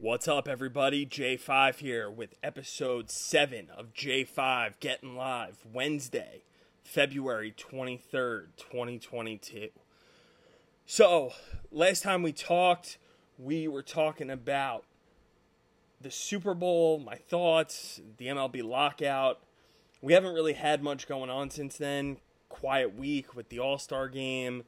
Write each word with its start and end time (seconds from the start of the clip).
What's 0.00 0.28
up, 0.28 0.46
everybody? 0.46 1.04
J5 1.04 1.74
here 1.80 2.08
with 2.08 2.36
episode 2.40 3.10
7 3.10 3.66
of 3.76 3.92
J5 3.94 4.74
Getting 4.78 5.16
Live, 5.16 5.56
Wednesday, 5.72 6.44
February 6.84 7.52
23rd, 7.52 8.46
2022. 8.56 9.70
So, 10.86 11.32
last 11.72 12.04
time 12.04 12.22
we 12.22 12.32
talked, 12.32 12.96
we 13.36 13.66
were 13.66 13.82
talking 13.82 14.30
about 14.30 14.84
the 16.00 16.12
Super 16.12 16.54
Bowl, 16.54 17.00
my 17.00 17.16
thoughts, 17.16 18.00
the 18.18 18.28
MLB 18.28 18.62
lockout. 18.62 19.40
We 20.00 20.12
haven't 20.12 20.32
really 20.32 20.52
had 20.52 20.80
much 20.80 21.08
going 21.08 21.28
on 21.28 21.50
since 21.50 21.76
then. 21.76 22.18
Quiet 22.48 22.94
week 22.94 23.34
with 23.34 23.48
the 23.48 23.58
All 23.58 23.78
Star 23.78 24.08
game 24.08 24.62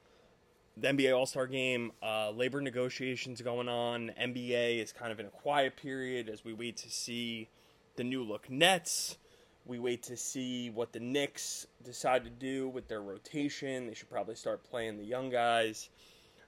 the 0.80 0.88
NBA 0.88 1.16
All 1.16 1.26
Star 1.26 1.46
Game, 1.46 1.92
uh, 2.02 2.30
labor 2.30 2.60
negotiations 2.60 3.42
going 3.42 3.68
on. 3.68 4.12
NBA 4.20 4.82
is 4.82 4.92
kind 4.92 5.12
of 5.12 5.20
in 5.20 5.26
a 5.26 5.30
quiet 5.30 5.76
period 5.76 6.28
as 6.28 6.44
we 6.44 6.52
wait 6.52 6.76
to 6.78 6.90
see 6.90 7.48
the 7.96 8.04
new 8.04 8.22
look 8.22 8.48
Nets. 8.48 9.18
We 9.66 9.78
wait 9.78 10.02
to 10.04 10.16
see 10.16 10.70
what 10.70 10.92
the 10.92 11.00
Knicks 11.00 11.66
decide 11.84 12.24
to 12.24 12.30
do 12.30 12.68
with 12.68 12.88
their 12.88 13.02
rotation. 13.02 13.86
They 13.86 13.94
should 13.94 14.10
probably 14.10 14.34
start 14.34 14.64
playing 14.64 14.96
the 14.96 15.04
young 15.04 15.28
guys. 15.28 15.90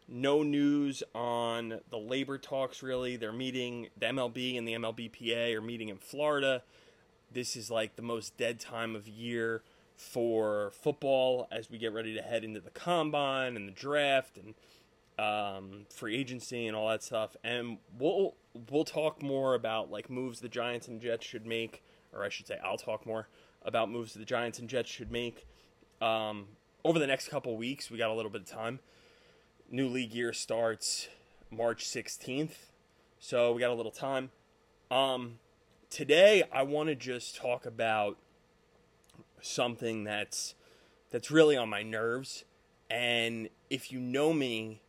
No 0.09 0.43
news 0.43 1.03
on 1.15 1.81
the 1.91 1.99
labor 1.99 2.39
talks, 2.39 2.83
really. 2.83 3.17
They're 3.17 3.33
meeting, 3.33 3.89
the 3.99 4.07
MLB 4.07 4.57
and 4.57 4.67
the 4.67 4.73
MLBPA 4.73 5.55
are 5.55 5.61
meeting 5.61 5.91
in 5.91 5.99
Florida. 5.99 6.63
This 7.31 7.55
is 7.55 7.71
like 7.71 7.97
the 7.97 8.03
most 8.03 8.37
dead 8.39 8.61
time 8.61 8.97
of 8.97 9.07
year 9.07 9.63
for 10.03 10.73
football 10.83 11.49
as 11.51 11.71
we 11.71 11.79
get 11.79 11.93
ready 11.93 12.15
to 12.15 12.23
head 12.23 12.45
into 12.45 12.61
the 12.61 12.71
combine 12.71 13.57
and 13.57 13.69
the 13.69 13.73
draft 13.73 14.37
and 14.37 14.55
um, 15.19 15.87
free 15.91 16.17
agency 16.17 16.67
and 16.67 16.77
all 16.77 16.89
that 16.89 17.03
stuff. 17.03 17.37
And 17.45 17.79
we'll 17.99 18.35
we'll 18.71 18.85
talk 18.85 19.23
more 19.23 19.55
about 19.55 19.91
like 19.91 20.11
moves 20.11 20.41
the 20.41 20.49
Giants 20.49 20.89
and 20.89 21.01
Jets 21.01 21.25
should 21.25 21.47
make, 21.47 21.83
or 22.13 22.25
I 22.25 22.29
should 22.29 22.47
say, 22.47 22.59
I'll 22.65 22.77
talk 22.77 23.07
more 23.07 23.29
about 23.65 23.91
moves 23.91 24.15
the 24.15 24.25
Giants 24.25 24.59
and 24.59 24.69
Jets 24.69 24.91
should 24.91 25.13
make 25.13 25.47
um, 26.01 26.49
over 26.85 26.99
the 26.99 27.07
next 27.07 27.29
couple 27.29 27.57
weeks. 27.57 27.91
We 27.91 27.99
got 27.99 28.11
a 28.11 28.15
little 28.15 28.31
bit 28.31 28.43
of 28.43 28.49
time. 28.49 28.81
New 29.71 29.89
league 29.89 30.13
year 30.13 30.33
starts 30.33 31.09
March 31.51 31.85
16th, 31.87 32.71
so 33.19 33.53
we 33.53 33.61
got 33.61 33.71
a 33.71 33.75
little 33.75 33.93
time. 33.93 34.31
Um, 34.91 35.39
today, 35.89 36.43
I 36.53 36.63
want 36.65 36.89
to 36.89 36.95
just 36.95 37.37
talk 37.37 37.65
about 37.65 38.19
something 39.43 40.05
that's 40.05 40.55
that's 41.11 41.31
really 41.31 41.57
on 41.57 41.69
my 41.69 41.83
nerves. 41.83 42.45
And 42.89 43.49
if 43.69 43.93
you 43.93 44.01
know 44.01 44.33
me, 44.33 44.83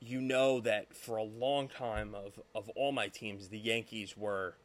you 0.00 0.20
know 0.20 0.60
that 0.60 0.94
for 0.94 1.16
a 1.16 1.22
long 1.22 1.68
time 1.68 2.14
of, 2.14 2.40
of 2.54 2.68
all 2.70 2.92
my 2.92 3.08
teams, 3.08 3.48
the 3.48 3.58
Yankees 3.58 4.16
were 4.16 4.56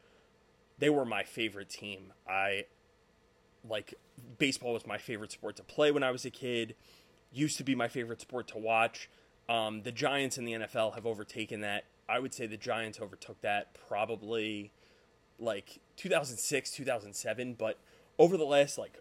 they 0.78 0.90
were 0.90 1.04
my 1.04 1.22
favorite 1.22 1.68
team. 1.68 2.12
I 2.28 2.64
like 3.68 3.94
baseball 4.38 4.72
was 4.72 4.86
my 4.86 4.98
favorite 4.98 5.32
sport 5.32 5.56
to 5.56 5.62
play 5.62 5.90
when 5.90 6.02
I 6.02 6.10
was 6.10 6.24
a 6.24 6.30
kid. 6.30 6.74
Used 7.30 7.56
to 7.58 7.64
be 7.64 7.74
my 7.74 7.88
favorite 7.88 8.20
sport 8.20 8.48
to 8.48 8.58
watch. 8.58 9.08
Um, 9.48 9.82
the 9.82 9.92
Giants 9.92 10.38
in 10.38 10.44
the 10.44 10.52
NFL 10.52 10.94
have 10.94 11.06
overtaken 11.06 11.60
that. 11.60 11.84
I 12.08 12.18
would 12.18 12.34
say 12.34 12.46
the 12.46 12.56
Giants 12.56 13.00
overtook 13.00 13.40
that 13.40 13.76
probably 13.88 14.72
like 15.38 15.80
2006, 15.96 16.70
2007, 16.70 17.54
but 17.54 17.78
over 18.18 18.36
the 18.36 18.44
last 18.44 18.78
like 18.78 18.98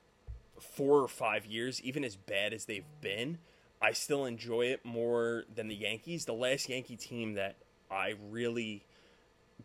four 0.62 1.00
or 1.00 1.08
five 1.08 1.46
years, 1.46 1.82
even 1.82 2.04
as 2.04 2.16
bad 2.16 2.54
as 2.54 2.66
they've 2.66 2.86
been, 3.02 3.40
I 3.82 3.92
still 3.92 4.26
enjoy 4.26 4.66
it 4.66 4.86
more 4.86 5.46
than 5.54 5.68
the 5.68 5.76
Yankees. 5.76 6.26
The 6.26 6.34
last 6.34 6.70
Yankee 6.70 6.96
team 6.96 7.34
that 7.34 7.56
I 7.90 8.16
really 8.30 8.84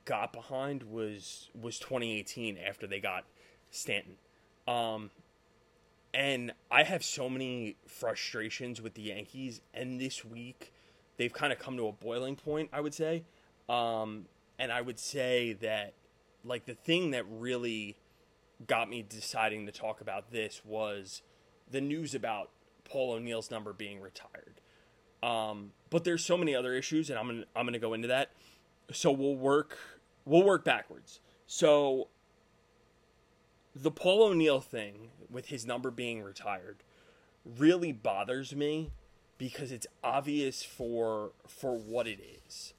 got 0.05 0.33
behind 0.33 0.85
was 0.85 1.51
was 1.61 1.79
2018 1.79 2.59
after 2.59 2.87
they 2.87 3.01
got 3.01 3.25
Stanton. 3.71 4.17
Um, 4.67 5.11
and 6.15 6.53
I 6.71 6.83
have 6.83 7.05
so 7.05 7.29
many 7.29 7.77
frustrations 7.87 8.81
with 8.81 8.95
the 8.95 9.03
Yankees, 9.03 9.61
and 9.75 10.01
this 10.01 10.25
week 10.25 10.73
they've 11.19 11.33
kind 11.33 11.53
of 11.53 11.59
come 11.59 11.77
to 11.77 11.89
a 11.89 11.93
boiling 11.93 12.37
point, 12.37 12.71
I 12.73 12.81
would 12.81 12.95
say. 12.95 13.25
Um, 13.69 14.27
and 14.59 14.73
I 14.73 14.81
would 14.81 14.99
say 14.99 15.53
that, 15.61 15.93
like, 16.45 16.65
the 16.65 16.75
thing 16.75 17.11
that 17.11 17.25
really 17.29 17.97
got 18.67 18.89
me 18.89 19.05
deciding 19.07 19.67
to 19.67 19.73
talk 19.73 20.01
about 20.01 20.31
this 20.31 20.63
was 20.65 21.23
the 21.71 21.81
news 21.81 22.15
about 22.15 22.51
Paul 22.85 23.13
O'Neill's 23.13 23.51
number 23.51 23.73
being 23.73 24.01
retired. 24.01 24.61
Um, 25.23 25.73
but 25.91 26.05
there's 26.05 26.25
so 26.25 26.37
many 26.37 26.55
other 26.55 26.75
issues, 26.75 27.11
and 27.11 27.19
I'm 27.19 27.27
gonna 27.27 27.45
I'm 27.55 27.67
gonna 27.67 27.79
go 27.79 27.95
into 27.95 28.09
that. 28.09 28.31
So 28.93 29.11
we'll 29.11 29.37
work 29.37 29.79
we'll 30.25 30.45
work 30.45 30.65
backwards. 30.65 31.21
So 31.47 32.09
the 33.75 33.91
Paul 33.91 34.23
O'Neill 34.23 34.61
thing 34.61 35.11
with 35.31 35.47
his 35.47 35.67
number 35.67 35.91
being 35.91 36.23
retired 36.23 36.85
really 37.45 37.93
bothers 37.93 38.55
me 38.55 38.91
because 39.39 39.73
it's 39.73 39.87
obvious 40.03 40.63
for 40.63 41.33
for 41.47 41.77
what 41.77 42.07
it 42.07 42.21
is. 42.47 42.75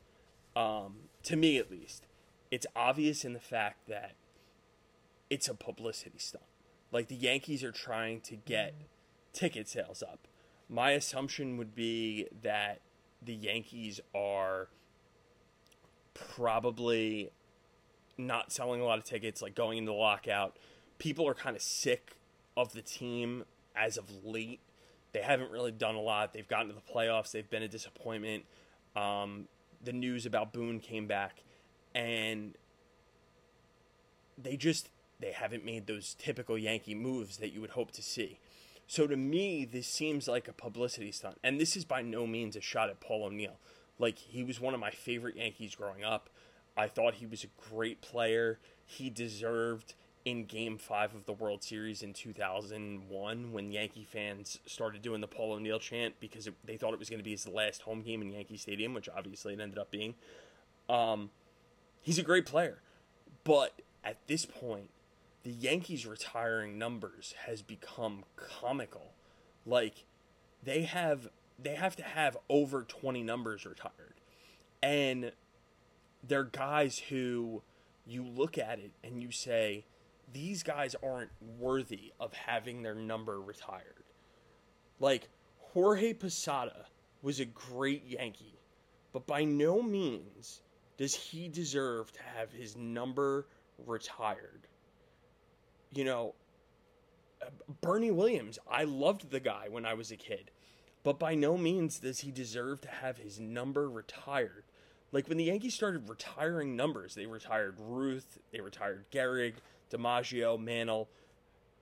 Um, 0.55 1.09
to 1.23 1.35
me 1.35 1.57
at 1.57 1.69
least, 1.69 2.07
it's 2.49 2.65
obvious 2.75 3.23
in 3.23 3.33
the 3.33 3.39
fact 3.39 3.88
that 3.88 4.13
it's 5.29 5.47
a 5.47 5.53
publicity 5.53 6.19
stunt. 6.19 6.43
Like 6.91 7.07
the 7.07 7.15
Yankees 7.15 7.63
are 7.63 7.71
trying 7.71 8.21
to 8.21 8.35
get 8.35 8.73
ticket 9.33 9.67
sales 9.67 10.01
up. 10.01 10.27
My 10.69 10.91
assumption 10.91 11.57
would 11.57 11.75
be 11.75 12.27
that 12.41 12.81
the 13.21 13.33
Yankees 13.33 13.99
are 14.15 14.67
probably 16.13 17.31
not 18.17 18.51
selling 18.51 18.81
a 18.81 18.85
lot 18.85 18.97
of 18.97 19.03
tickets, 19.03 19.41
like 19.41 19.55
going 19.55 19.77
into 19.77 19.91
the 19.91 19.97
lockout. 19.97 20.57
People 20.97 21.27
are 21.27 21.33
kind 21.33 21.55
of 21.55 21.61
sick 21.61 22.17
of 22.55 22.73
the 22.73 22.81
team 22.81 23.45
as 23.75 23.97
of 23.97 24.05
late. 24.25 24.59
They 25.13 25.21
haven't 25.21 25.51
really 25.51 25.71
done 25.71 25.95
a 25.95 26.01
lot. 26.01 26.33
They've 26.33 26.47
gotten 26.47 26.67
to 26.69 26.73
the 26.73 26.81
playoffs. 26.81 27.31
They've 27.31 27.49
been 27.49 27.63
a 27.63 27.67
disappointment. 27.67 28.45
Um, 28.95 29.47
the 29.83 29.94
news 29.94 30.25
about 30.25 30.53
Boone 30.53 30.79
came 30.79 31.07
back, 31.07 31.44
and 31.94 32.55
they 34.38 34.57
just 34.57 34.89
they 35.19 35.31
haven't 35.31 35.66
made 35.66 35.88
those 35.88 36.16
typical 36.17 36.57
Yankee 36.57 36.95
moves 36.95 37.38
that 37.38 37.53
you 37.53 37.61
would 37.61 37.72
hope 37.72 37.91
to 37.91 38.01
see. 38.01 38.39
So 38.88 39.05
to 39.07 39.17
me, 39.17 39.66
this 39.66 39.88
seems 39.88 40.28
like 40.28 40.47
a 40.47 40.53
publicity 40.53 41.11
stunt. 41.11 41.38
And 41.44 41.59
this 41.59 41.75
is 41.75 41.85
by 41.85 42.01
no 42.01 42.25
means 42.25 42.55
a 42.55 42.61
shot 42.61 42.89
at 42.89 43.01
Paul 43.01 43.25
O'Neill. 43.25 43.59
Like, 44.00 44.17
he 44.17 44.44
was 44.44 44.61
one 44.61 44.73
of 44.73 44.79
my 44.79 44.91
favorite 44.91 45.35
Yankees 45.35 45.75
growing 45.75 46.03
up. 46.03 46.29
I 46.77 46.88
thought 46.88 47.16
he 47.16 47.25
was 47.25 47.44
a 47.44 47.69
great 47.69 48.01
player. 48.01 48.59
He 48.85 49.09
deserved 49.09 49.95
in 50.23 50.45
game 50.45 50.77
five 50.77 51.16
of 51.16 51.25
the 51.25 51.33
World 51.33 51.63
Series 51.63 52.03
in 52.03 52.13
2001 52.13 53.51
when 53.51 53.72
Yankee 53.72 54.03
fans 54.09 54.59
started 54.66 55.01
doing 55.01 55.22
the 55.22 55.27
Paul 55.27 55.53
O'Neill 55.53 55.79
chant 55.79 56.16
because 56.19 56.47
it, 56.47 56.53
they 56.63 56.77
thought 56.77 56.94
it 56.94 57.00
was 57.00 57.09
going 57.09 57.19
to 57.19 57.23
be 57.23 57.31
his 57.31 57.47
last 57.47 57.81
home 57.81 58.01
game 58.01 58.22
in 58.22 58.31
Yankee 58.31 58.57
Stadium, 58.57 58.94
which 58.94 59.09
obviously 59.09 59.53
it 59.53 59.59
ended 59.59 59.79
up 59.79 59.89
being. 59.89 60.16
Um, 60.89 61.31
he's 62.01 62.19
a 62.19 62.23
great 62.23 62.45
player. 62.45 62.79
But 63.44 63.81
at 64.03 64.17
this 64.27 64.45
point, 64.45 64.89
the 65.44 65.52
Yankees 65.52 66.06
retiring 66.06 66.78
numbers 66.78 67.34
has 67.46 67.62
become 67.62 68.24
comical. 68.36 69.14
Like 69.66 70.06
they 70.64 70.84
have 70.84 71.30
they 71.59 71.75
have 71.75 71.96
to 71.96 72.03
have 72.03 72.38
over 72.50 72.84
20 72.84 73.24
numbers 73.24 73.66
retired. 73.66 74.16
And 74.81 75.31
they're 76.28 76.44
guys 76.44 77.00
who 77.00 77.64
you 78.06 78.24
look 78.24 78.58
at 78.58 78.80
it 78.80 78.92
and 79.03 79.22
you 79.22 79.31
say 79.31 79.86
these 80.31 80.64
guys 80.64 80.96
aren't 81.03 81.31
worthy 81.59 82.14
of 82.19 82.34
having 82.34 82.84
their 82.84 82.96
number 82.96 83.42
retired. 83.42 84.04
Like 85.00 85.30
Jorge 85.58 86.14
Posada 86.14 86.86
was 87.22 87.40
a 87.40 87.46
great 87.46 88.06
Yankee, 88.06 88.59
but 89.14 89.25
by 89.25 89.44
no 89.44 89.81
means 89.81 90.62
does 90.98 91.16
he 91.16 91.48
deserve 91.48 92.12
to 92.12 92.19
have 92.38 92.51
his 92.51 92.75
number 92.75 93.48
retired 93.86 94.68
you 95.94 96.04
know, 96.04 96.36
Bernie 97.81 98.12
Williams, 98.12 98.60
I 98.69 98.84
loved 98.84 99.31
the 99.31 99.39
guy 99.39 99.68
when 99.69 99.86
I 99.86 99.94
was 99.94 100.12
a 100.12 100.18
kid, 100.18 100.51
but 101.04 101.19
by 101.19 101.36
no 101.36 101.57
means 101.57 102.00
does 102.00 102.22
he 102.22 102.31
deserve 102.31 102.81
to 102.81 102.89
have 102.89 103.18
his 103.18 103.39
number 103.39 103.89
retired. 103.89 104.63
Like 105.12 105.28
when 105.28 105.38
the 105.38 105.45
Yankees 105.45 105.74
started 105.74 106.10
retiring 106.10 106.75
numbers, 106.75 107.16
they 107.16 107.25
retired 107.25 107.75
Ruth, 107.80 108.39
they 108.51 108.60
retired 108.60 109.06
Gehrig, 109.12 109.54
DiMaggio, 109.92 110.60
Mantle, 110.60 111.10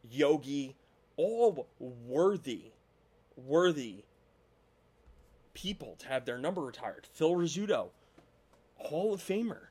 Yogi, 0.08 0.76
all 1.18 1.68
worthy, 1.80 2.72
worthy 3.36 4.04
people 5.54 5.96
to 6.00 6.08
have 6.08 6.26
their 6.26 6.38
number 6.38 6.62
retired. 6.62 7.08
Phil 7.12 7.32
Rizzuto, 7.32 7.90
Hall 8.76 9.14
of 9.14 9.22
Famer. 9.22 9.68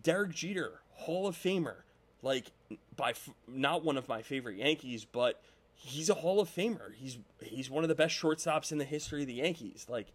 Derek 0.00 0.32
Jeter, 0.32 0.80
Hall 0.92 1.26
of 1.26 1.36
Famer 1.36 1.82
like 2.22 2.52
by 2.96 3.10
f- 3.10 3.30
not 3.46 3.84
one 3.84 3.96
of 3.96 4.08
my 4.08 4.22
favorite 4.22 4.56
Yankees, 4.56 5.04
but 5.04 5.42
he's 5.74 6.10
a 6.10 6.14
Hall 6.14 6.40
of 6.40 6.48
Famer. 6.48 6.94
He's 6.94 7.18
he's 7.40 7.70
one 7.70 7.84
of 7.84 7.88
the 7.88 7.94
best 7.94 8.14
shortstops 8.14 8.72
in 8.72 8.78
the 8.78 8.84
history 8.84 9.22
of 9.22 9.26
the 9.26 9.34
Yankees. 9.34 9.86
Like 9.88 10.12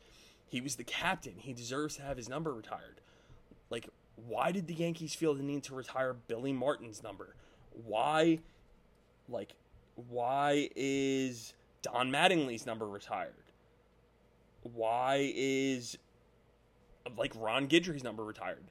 he 0.47 0.61
was 0.61 0.75
the 0.75 0.83
captain. 0.83 1.33
He 1.37 1.53
deserves 1.53 1.97
to 1.97 2.03
have 2.03 2.17
his 2.17 2.29
number 2.29 2.53
retired. 2.53 3.01
Like, 3.69 3.89
why 4.15 4.51
did 4.51 4.67
the 4.67 4.73
Yankees 4.73 5.13
feel 5.13 5.33
the 5.33 5.43
need 5.43 5.63
to 5.63 5.75
retire 5.75 6.13
Billy 6.13 6.53
Martin's 6.53 7.03
number? 7.03 7.35
Why, 7.85 8.39
like, 9.27 9.53
why 10.09 10.69
is 10.75 11.53
Don 11.81 12.11
Mattingly's 12.11 12.65
number 12.65 12.87
retired? 12.87 13.33
Why 14.63 15.31
is, 15.35 15.97
like, 17.17 17.33
Ron 17.35 17.67
Guidry's 17.67 18.03
number 18.03 18.23
retired? 18.23 18.63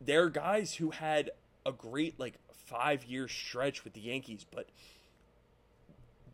There 0.00 0.24
are 0.24 0.30
guys 0.30 0.74
who 0.74 0.90
had 0.90 1.30
a 1.64 1.72
great, 1.72 2.20
like, 2.20 2.34
five 2.66 3.04
year 3.04 3.28
stretch 3.28 3.84
with 3.84 3.94
the 3.94 4.00
Yankees, 4.00 4.44
but 4.50 4.68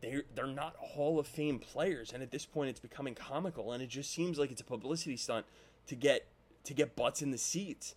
they're 0.00 0.24
they're 0.34 0.46
not 0.46 0.74
Hall 0.76 1.18
of 1.18 1.26
Fame 1.26 1.58
players, 1.58 2.12
and 2.12 2.22
at 2.22 2.30
this 2.30 2.44
point, 2.44 2.70
it's 2.70 2.80
becoming 2.80 3.14
comical, 3.14 3.72
and 3.72 3.82
it 3.82 3.88
just 3.88 4.12
seems 4.12 4.38
like 4.38 4.50
it's 4.50 4.60
a 4.60 4.64
publicity 4.64 5.16
stunt 5.16 5.46
to 5.86 5.94
get 5.94 6.26
to 6.64 6.74
get 6.74 6.96
butts 6.96 7.22
in 7.22 7.30
the 7.30 7.38
seats. 7.38 7.94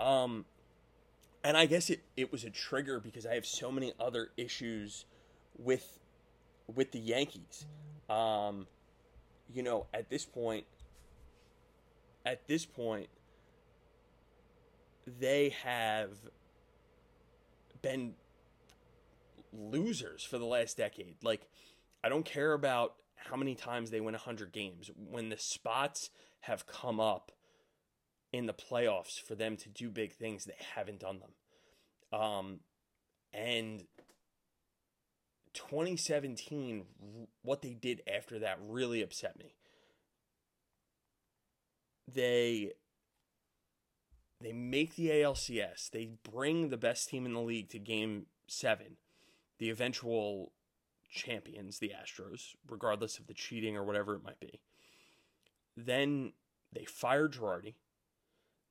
Um, 0.00 0.46
and 1.42 1.56
I 1.56 1.66
guess 1.66 1.90
it, 1.90 2.02
it 2.16 2.32
was 2.32 2.44
a 2.44 2.50
trigger 2.50 2.98
because 2.98 3.26
I 3.26 3.34
have 3.34 3.46
so 3.46 3.70
many 3.70 3.92
other 4.00 4.30
issues 4.36 5.04
with 5.58 5.98
with 6.74 6.92
the 6.92 6.98
Yankees. 6.98 7.66
Um, 8.08 8.66
you 9.52 9.62
know, 9.62 9.86
at 9.92 10.08
this 10.08 10.24
point, 10.24 10.64
at 12.24 12.46
this 12.48 12.64
point, 12.64 13.08
they 15.20 15.54
have 15.62 16.10
been 17.84 18.14
losers 19.52 20.24
for 20.24 20.38
the 20.38 20.46
last 20.46 20.76
decade. 20.76 21.16
Like, 21.22 21.46
I 22.02 22.08
don't 22.08 22.24
care 22.24 22.54
about 22.54 22.94
how 23.14 23.36
many 23.36 23.54
times 23.54 23.90
they 23.90 24.00
win 24.00 24.14
100 24.14 24.52
games. 24.52 24.90
When 24.96 25.28
the 25.28 25.38
spots 25.38 26.10
have 26.40 26.66
come 26.66 26.98
up 26.98 27.30
in 28.32 28.46
the 28.46 28.54
playoffs 28.54 29.20
for 29.20 29.34
them 29.34 29.56
to 29.58 29.68
do 29.68 29.90
big 29.90 30.12
things, 30.14 30.44
they 30.44 30.56
haven't 30.74 31.00
done 31.00 31.20
them. 31.20 32.20
Um, 32.20 32.60
and 33.32 33.84
2017, 35.52 36.84
what 37.42 37.62
they 37.62 37.74
did 37.74 38.02
after 38.12 38.40
that 38.40 38.58
really 38.66 39.02
upset 39.02 39.38
me. 39.38 39.54
They 42.12 42.72
they 44.44 44.52
make 44.52 44.94
the 44.94 45.08
ALCS. 45.08 45.90
They 45.90 46.10
bring 46.30 46.68
the 46.68 46.76
best 46.76 47.08
team 47.08 47.24
in 47.24 47.32
the 47.32 47.40
league 47.40 47.70
to 47.70 47.78
game 47.78 48.26
7 48.46 48.96
the 49.58 49.70
eventual 49.70 50.52
champions, 51.08 51.78
the 51.78 51.92
Astros, 51.92 52.56
regardless 52.68 53.18
of 53.20 53.28
the 53.28 53.34
cheating 53.34 53.76
or 53.76 53.84
whatever 53.84 54.16
it 54.16 54.24
might 54.24 54.40
be. 54.40 54.60
Then 55.76 56.32
they 56.72 56.84
fire 56.84 57.28
Girardi. 57.28 57.74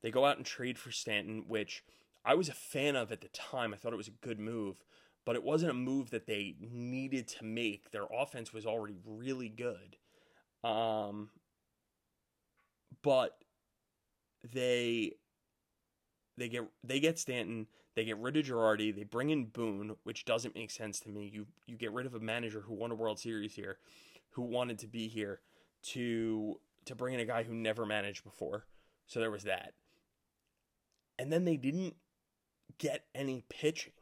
They 0.01 0.11
go 0.11 0.25
out 0.25 0.37
and 0.37 0.45
trade 0.45 0.77
for 0.77 0.91
Stanton, 0.91 1.45
which 1.47 1.85
I 2.25 2.35
was 2.35 2.49
a 2.49 2.53
fan 2.53 2.97
of 2.97 3.13
at 3.13 3.21
the 3.21 3.29
time. 3.29 3.73
I 3.73 3.77
thought 3.77 3.93
it 3.93 3.97
was 3.97 4.09
a 4.09 4.25
good 4.25 4.39
move, 4.39 4.83
but 5.25 5.37
it 5.37 5.43
wasn't 5.43 5.71
a 5.71 5.75
move 5.75 6.09
that 6.09 6.27
they 6.27 6.55
needed 6.59 7.29
to 7.29 7.45
make. 7.45 7.91
Their 7.91 8.07
offense 8.13 8.53
was 8.53 8.65
already 8.65 8.97
really 9.05 9.49
good. 9.49 9.95
Um, 10.63 11.29
but 13.01 13.37
they 14.43 15.13
they 16.37 16.49
get 16.49 16.63
they 16.83 16.99
get 16.99 17.19
Stanton. 17.19 17.67
They 17.95 18.05
get 18.05 18.17
rid 18.17 18.37
of 18.37 18.45
Girardi. 18.45 18.95
They 18.95 19.03
bring 19.03 19.29
in 19.29 19.45
Boone, 19.45 19.95
which 20.03 20.25
doesn't 20.25 20.55
make 20.55 20.71
sense 20.71 20.99
to 21.01 21.09
me. 21.09 21.29
You 21.31 21.45
you 21.67 21.77
get 21.77 21.93
rid 21.93 22.05
of 22.05 22.15
a 22.15 22.19
manager 22.19 22.61
who 22.61 22.73
won 22.73 22.91
a 22.91 22.95
World 22.95 23.19
Series 23.19 23.53
here, 23.53 23.77
who 24.31 24.41
wanted 24.41 24.79
to 24.79 24.87
be 24.87 25.07
here, 25.07 25.41
to 25.83 26.59
to 26.85 26.95
bring 26.95 27.13
in 27.13 27.19
a 27.19 27.25
guy 27.25 27.43
who 27.43 27.53
never 27.53 27.85
managed 27.85 28.23
before. 28.23 28.65
So 29.07 29.19
there 29.19 29.31
was 29.31 29.43
that. 29.43 29.73
And 31.19 31.31
then 31.31 31.45
they 31.45 31.57
didn't 31.57 31.95
get 32.77 33.05
any 33.13 33.43
pitching. 33.49 33.93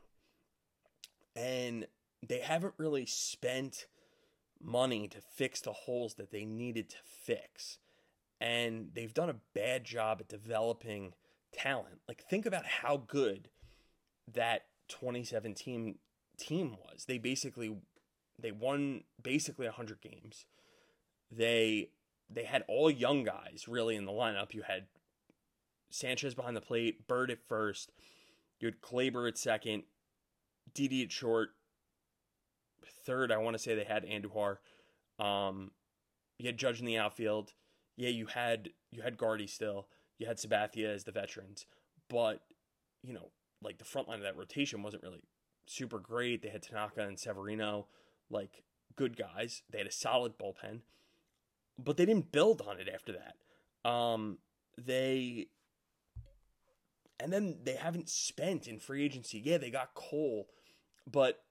And 1.35 1.87
they 2.25 2.39
haven't 2.39 2.75
really 2.77 3.05
spent 3.05 3.87
money 4.63 5.07
to 5.07 5.19
fix 5.21 5.61
the 5.61 5.73
holes 5.73 6.15
that 6.15 6.31
they 6.31 6.45
needed 6.45 6.89
to 6.89 6.97
fix. 7.03 7.77
And 8.39 8.89
they've 8.93 9.13
done 9.13 9.29
a 9.29 9.35
bad 9.53 9.83
job 9.83 10.17
at 10.21 10.27
developing 10.27 11.13
talent. 11.53 11.99
Like 12.07 12.23
think 12.29 12.45
about 12.45 12.65
how 12.65 13.03
good 13.07 13.49
that 14.31 14.65
2017 14.89 15.95
team 16.37 16.71
was. 16.71 17.05
They 17.05 17.17
basically 17.17 17.77
they 18.39 18.51
won 18.51 19.03
basically 19.21 19.65
100 19.65 20.01
games. 20.01 20.45
They 21.31 21.89
they 22.29 22.43
had 22.43 22.63
all 22.67 22.89
young 22.89 23.23
guys 23.23 23.65
really 23.67 23.95
in 23.95 24.05
the 24.05 24.11
lineup. 24.11 24.53
You 24.53 24.63
had 24.63 24.87
Sanchez 25.89 26.33
behind 26.33 26.55
the 26.55 26.61
plate, 26.61 27.07
Bird 27.07 27.29
at 27.29 27.45
first, 27.47 27.91
you 28.59 28.67
had 28.67 28.79
Gleyber 28.81 29.27
at 29.27 29.37
second, 29.37 29.83
Didi 30.73 31.03
at 31.03 31.11
short, 31.11 31.49
third. 33.05 33.31
I 33.31 33.37
want 33.37 33.55
to 33.55 33.59
say 33.59 33.75
they 33.75 33.83
had 33.83 34.05
Andujar. 34.05 34.57
Um, 35.19 35.71
you 36.37 36.45
had 36.45 36.57
Judge 36.57 36.79
in 36.79 36.85
the 36.85 36.97
outfield. 36.97 37.53
Yeah, 37.97 38.09
you 38.09 38.27
had 38.27 38.69
you 38.91 39.01
had 39.01 39.17
Guardy 39.17 39.47
still. 39.47 39.87
You 40.21 40.27
had 40.27 40.37
Sabathia 40.37 40.93
as 40.93 41.03
the 41.03 41.11
veterans, 41.11 41.65
but 42.07 42.43
you 43.01 43.11
know 43.11 43.31
like 43.63 43.79
the 43.79 43.85
front 43.85 44.07
line 44.07 44.19
of 44.19 44.23
that 44.23 44.37
rotation 44.37 44.83
wasn't 44.83 45.01
really 45.01 45.23
super 45.65 45.97
great. 45.97 46.43
They 46.43 46.49
had 46.49 46.61
Tanaka 46.61 47.01
and 47.01 47.19
Severino, 47.19 47.87
like 48.29 48.61
good 48.95 49.17
guys. 49.17 49.63
They 49.71 49.79
had 49.79 49.87
a 49.87 49.91
solid 49.91 50.37
bullpen, 50.37 50.81
but 51.79 51.97
they 51.97 52.05
didn't 52.05 52.31
build 52.31 52.61
on 52.61 52.79
it 52.79 52.87
after 52.87 53.13
that. 53.13 53.89
Um, 53.89 54.37
they 54.77 55.47
and 57.19 57.33
then 57.33 57.57
they 57.63 57.73
haven't 57.73 58.07
spent 58.07 58.67
in 58.67 58.77
free 58.77 59.03
agency. 59.03 59.41
Yeah, 59.43 59.57
they 59.57 59.71
got 59.71 59.95
Cole, 59.95 60.49
but 61.11 61.43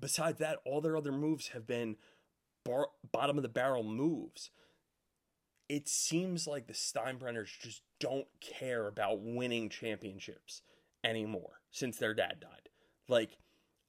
besides 0.00 0.40
that, 0.40 0.58
all 0.64 0.80
their 0.80 0.96
other 0.96 1.12
moves 1.12 1.50
have 1.50 1.64
been 1.64 1.94
bar- 2.64 2.90
bottom 3.12 3.36
of 3.36 3.44
the 3.44 3.48
barrel 3.48 3.84
moves. 3.84 4.50
It 5.68 5.88
seems 5.88 6.46
like 6.46 6.66
the 6.66 6.72
Steinbrenners 6.72 7.58
just 7.60 7.82
don't 8.00 8.28
care 8.40 8.86
about 8.86 9.20
winning 9.20 9.68
championships 9.68 10.62
anymore 11.04 11.60
since 11.70 11.98
their 11.98 12.14
dad 12.14 12.40
died. 12.40 12.70
Like 13.08 13.38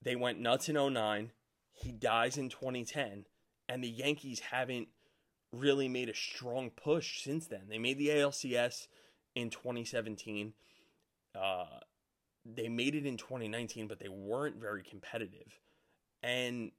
they 0.01 0.15
went 0.15 0.39
nuts 0.39 0.69
in 0.69 0.75
09, 0.75 1.31
he 1.71 1.91
dies 1.91 2.37
in 2.37 2.49
2010, 2.49 3.25
and 3.67 3.83
the 3.83 3.89
Yankees 3.89 4.39
haven't 4.39 4.89
really 5.51 5.87
made 5.87 6.09
a 6.09 6.15
strong 6.15 6.69
push 6.69 7.23
since 7.23 7.47
then. 7.47 7.63
They 7.69 7.79
made 7.79 7.97
the 7.97 8.09
ALCS 8.09 8.87
in 9.35 9.49
2017. 9.49 10.53
Uh, 11.35 11.65
they 12.45 12.69
made 12.69 12.95
it 12.95 13.05
in 13.05 13.17
2019, 13.17 13.87
but 13.87 13.99
they 13.99 14.09
weren't 14.09 14.57
very 14.57 14.83
competitive. 14.83 15.59
And 16.21 16.71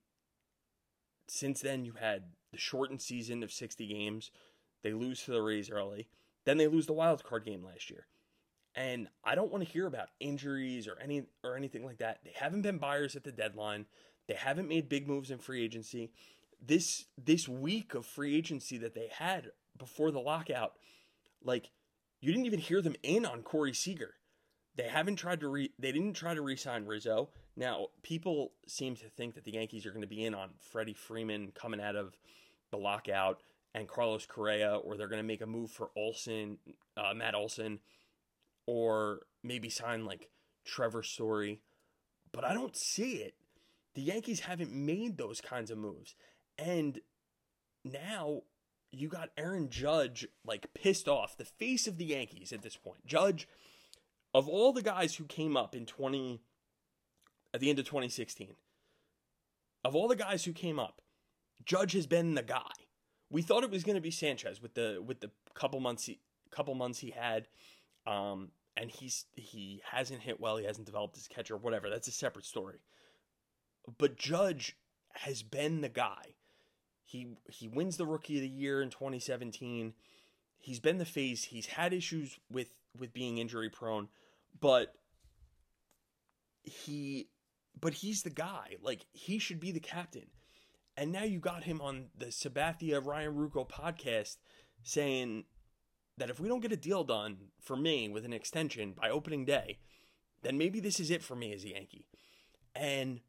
since 1.29 1.61
then, 1.61 1.85
you 1.85 1.95
had 2.01 2.25
the 2.53 2.59
shortened 2.59 3.03
season 3.03 3.43
of 3.43 3.53
60 3.53 3.87
games. 3.87 4.31
They 4.83 4.93
lose 4.93 5.23
to 5.25 5.33
the 5.33 5.43
Rays 5.43 5.71
early. 5.71 6.09
Then 6.45 6.57
they 6.57 6.69
lose 6.69 6.87
the 6.87 6.93
wild 6.93 7.23
card 7.25 7.45
game 7.45 7.65
last 7.65 7.91
year 7.91 8.07
and 8.75 9.09
I 9.25 9.35
don't 9.35 9.51
want 9.51 9.65
to 9.65 9.71
hear 9.71 9.87
about 9.87 10.09
injuries 10.21 10.87
or 10.87 10.99
any 11.03 11.25
or 11.43 11.57
anything 11.57 11.85
like 11.85 11.99
that. 11.99 12.21
They 12.25 12.33
haven't 12.35 12.63
been 12.63 12.79
buyers 12.79 13.17
at 13.17 13.25
the 13.25 13.33
deadline. 13.33 13.87
They 14.29 14.35
haven't 14.35 14.69
made 14.69 14.89
big 14.89 15.09
moves 15.09 15.31
in 15.31 15.39
free 15.39 15.65
agency. 15.65 16.13
This 16.65 17.07
this 17.19 17.49
week 17.49 17.95
of 17.95 18.07
free 18.07 18.37
agency 18.37 18.79
that 18.79 18.95
they 18.95 19.09
had 19.13 19.51
before 19.77 20.11
the 20.11 20.21
lockout, 20.21 20.75
like 21.43 21.71
you 22.21 22.33
didn't 22.33 22.47
even 22.47 22.61
hear 22.61 22.81
them 22.81 22.97
in 23.03 23.27
on 23.27 23.43
Corey 23.43 23.75
Seager. 23.75 24.15
They 24.77 24.85
haven't 24.85 25.17
tried 25.17 25.41
to 25.41 25.49
re 25.49 25.73
they 25.79 25.93
didn't 25.93 26.15
try 26.15 26.35
to 26.35 26.43
re-sign 26.43 26.87
Rizzo. 26.87 27.31
Now, 27.57 27.89
people 28.03 28.53
seem 28.69 28.95
to 28.97 29.09
think 29.09 29.35
that 29.35 29.45
the 29.45 29.53
Yankees 29.53 29.85
are 29.85 29.91
going 29.91 30.03
to 30.03 30.07
be 30.07 30.25
in 30.25 30.35
on 30.35 30.51
Freddie 30.61 30.95
Freeman 30.95 31.53
coming 31.55 31.81
out 31.81 31.97
of 31.97 32.17
the 32.71 32.79
lockout 32.79 33.41
and 33.75 33.89
Carlos 33.89 34.27
Correa, 34.27 34.77
or 34.77 34.97
they're 34.97 35.09
going 35.09 35.23
to 35.23 35.27
make 35.27 35.41
a 35.41 35.47
move 35.47 35.71
for 35.71 35.91
Olson, 35.97 36.59
uh, 36.97 37.15
Matt 37.15 37.35
Olson 37.35 37.81
or 38.71 39.23
maybe 39.43 39.69
sign 39.69 40.05
like 40.05 40.31
Trevor 40.65 41.03
Story, 41.03 41.61
but 42.31 42.45
I 42.45 42.55
don't 42.55 42.77
see 42.77 43.15
it. 43.15 43.35
The 43.95 44.03
Yankees 44.03 44.41
haven't 44.41 44.73
made 44.73 45.19
those 45.19 45.41
kinds 45.41 45.73
of 45.73 45.79
moves. 45.79 46.15
And 46.57 47.01
now 47.85 48.43
you 48.93 49.09
got 49.09 49.31
Aaron 49.37 49.71
Judge 49.71 50.29
like 50.47 50.73
pissed 50.73 51.09
off, 51.09 51.37
the 51.37 51.45
face 51.45 51.89
of 51.89 51.99
the 51.99 52.05
Yankees 52.05 52.53
at 52.53 52.63
this 52.63 52.77
point. 52.77 53.05
Judge, 53.05 53.49
of 54.33 54.49
all 54.49 54.73
the 54.73 54.83
guys 54.83 55.17
who 55.17 55.25
came 55.25 55.57
up 55.57 55.75
in 55.75 55.85
20 55.85 56.41
at 57.53 57.59
the 57.59 57.71
end 57.71 57.81
of 57.81 57.87
2016, 57.87 58.55
of 59.85 59.97
all 59.97 60.07
the 60.07 60.15
guys 60.15 60.45
who 60.45 60.53
came 60.53 60.79
up, 60.79 61.01
Judge 61.65 61.93
has 61.95 62.07
been 62.07 62.37
the 62.37 62.43
guy. 62.45 62.71
We 63.31 63.43
thought 63.43 63.63
it 63.63 63.71
was 63.71 63.85
going 63.85 63.95
to 63.95 64.01
be 64.01 64.11
Sanchez 64.11 64.61
with 64.61 64.75
the 64.75 65.03
with 65.05 65.21
the 65.21 65.31
couple 65.55 65.81
months 65.81 66.07
he, 66.07 66.19
couple 66.51 66.75
months 66.75 66.99
he 66.99 67.11
had 67.11 67.47
um, 68.07 68.51
and 68.77 68.91
he's 68.91 69.27
he 69.35 69.83
hasn't 69.91 70.23
hit 70.23 70.41
well. 70.41 70.57
He 70.57 70.65
hasn't 70.65 70.87
developed 70.87 71.17
his 71.17 71.29
catcher, 71.29 71.57
whatever. 71.57 71.91
That's 71.91 72.09
a 72.09 72.13
separate 72.13 72.47
story. 72.47 72.81
But 73.99 74.17
Judge 74.17 74.77
has 75.13 75.43
been 75.43 75.81
the 75.81 75.89
guy. 75.89 76.35
He 77.05 77.29
he 77.49 77.69
wins 77.69 77.97
the 77.97 78.07
Rookie 78.07 78.37
of 78.37 78.43
the 78.43 78.49
Year 78.49 78.83
in 78.83 78.91
2017. 78.91 79.95
He's 80.59 80.81
been 80.81 80.99
the 80.99 81.05
face. 81.05 81.45
He's 81.45 81.67
had 81.67 81.93
issues 81.93 82.39
with 82.51 82.71
with 82.99 83.13
being 83.13 83.39
injury 83.39 83.69
prone, 83.69 84.09
but 84.61 84.95
he 86.63 87.29
but 87.81 87.95
he's 87.95 88.23
the 88.23 88.31
guy. 88.31 88.77
Like 88.83 89.07
he 89.13 89.39
should 89.39 89.61
be 89.61 89.73
the 89.73 89.81
captain. 89.81 90.27
And 91.01 91.13
now 91.13 91.25
you 91.25 91.39
got 91.39 91.65
him 91.65 91.81
on 91.81 92.09
the 92.15 92.27
Sabathia 92.27 93.03
Ryan 93.03 93.35
Ruocco 93.35 93.67
podcast 93.67 94.37
saying 94.83 95.45
that 96.19 96.29
if 96.29 96.39
we 96.39 96.47
don't 96.47 96.61
get 96.61 96.73
a 96.73 96.77
deal 96.77 97.05
done 97.05 97.39
for 97.59 97.75
me 97.75 98.11
with 98.11 98.27
an 98.27 98.35
extension 98.35 98.93
by 98.93 99.09
opening 99.09 99.47
day, 99.47 99.79
then 100.43 100.59
maybe 100.59 100.79
this 100.79 101.01
is 101.01 101.11
it 101.11 101.23
for 101.23 101.35
me 101.35 101.55
as 101.55 101.65
a 101.65 101.71
Yankee. 101.71 102.07
And 102.75 103.21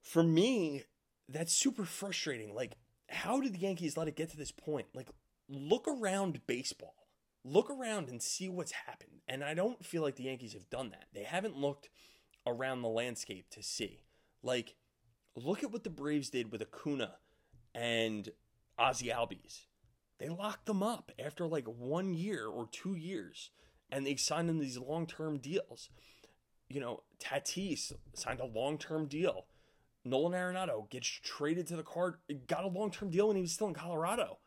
for 0.00 0.22
me, 0.22 0.84
that's 1.28 1.52
super 1.52 1.84
frustrating. 1.84 2.54
Like, 2.54 2.78
how 3.10 3.42
did 3.42 3.52
the 3.52 3.60
Yankees 3.60 3.98
let 3.98 4.08
it 4.08 4.16
get 4.16 4.30
to 4.30 4.38
this 4.38 4.50
point? 4.50 4.86
Like, 4.94 5.10
look 5.46 5.86
around 5.86 6.40
baseball. 6.46 6.94
Look 7.44 7.68
around 7.68 8.08
and 8.08 8.22
see 8.22 8.48
what's 8.48 8.72
happened. 8.72 9.20
And 9.28 9.44
I 9.44 9.52
don't 9.52 9.84
feel 9.84 10.00
like 10.00 10.16
the 10.16 10.24
Yankees 10.24 10.54
have 10.54 10.70
done 10.70 10.88
that. 10.88 11.08
They 11.12 11.24
haven't 11.24 11.58
looked 11.58 11.90
around 12.46 12.80
the 12.80 12.88
landscape 12.88 13.50
to 13.50 13.62
see. 13.62 14.00
Like, 14.42 14.74
look 15.38 15.62
at 15.62 15.72
what 15.72 15.84
the 15.84 15.90
Braves 15.90 16.30
did 16.30 16.52
with 16.52 16.62
Acuna 16.62 17.14
and 17.74 18.28
Ozzy 18.78 19.12
Albies. 19.12 19.66
They 20.18 20.28
locked 20.28 20.66
them 20.66 20.82
up 20.82 21.12
after 21.18 21.46
like 21.46 21.66
one 21.66 22.14
year 22.14 22.46
or 22.46 22.68
two 22.70 22.94
years, 22.94 23.50
and 23.90 24.06
they 24.06 24.16
signed 24.16 24.48
them 24.48 24.58
these 24.58 24.78
long 24.78 25.06
term 25.06 25.38
deals. 25.38 25.90
You 26.68 26.80
know, 26.80 27.02
Tatis 27.22 27.92
signed 28.14 28.40
a 28.40 28.46
long 28.46 28.78
term 28.78 29.06
deal. 29.06 29.46
Nolan 30.04 30.32
Arenado 30.32 30.88
gets 30.90 31.06
traded 31.06 31.66
to 31.68 31.76
the 31.76 31.82
card, 31.82 32.16
got 32.46 32.64
a 32.64 32.68
long 32.68 32.90
term 32.90 33.10
deal 33.10 33.28
when 33.28 33.36
he 33.36 33.42
was 33.42 33.52
still 33.52 33.68
in 33.68 33.74
Colorado. 33.74 34.38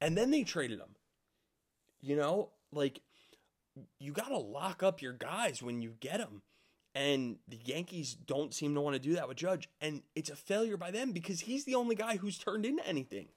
And 0.00 0.16
then 0.16 0.30
they 0.30 0.42
traded 0.42 0.80
him. 0.80 0.96
You 2.00 2.16
know, 2.16 2.50
like 2.72 3.00
you 3.98 4.12
got 4.12 4.28
to 4.28 4.38
lock 4.38 4.82
up 4.82 5.00
your 5.00 5.12
guys 5.12 5.62
when 5.62 5.82
you 5.82 5.94
get 6.00 6.18
them. 6.18 6.42
And 6.94 7.36
the 7.48 7.58
Yankees 7.64 8.14
don't 8.14 8.52
seem 8.52 8.74
to 8.74 8.80
want 8.80 8.94
to 8.94 9.00
do 9.00 9.14
that 9.14 9.26
with 9.26 9.38
Judge. 9.38 9.68
And 9.80 10.02
it's 10.14 10.30
a 10.30 10.36
failure 10.36 10.76
by 10.76 10.90
them 10.90 11.12
because 11.12 11.40
he's 11.40 11.64
the 11.64 11.74
only 11.74 11.94
guy 11.94 12.16
who's 12.16 12.38
turned 12.38 12.66
into 12.66 12.86
anything. 12.86 13.28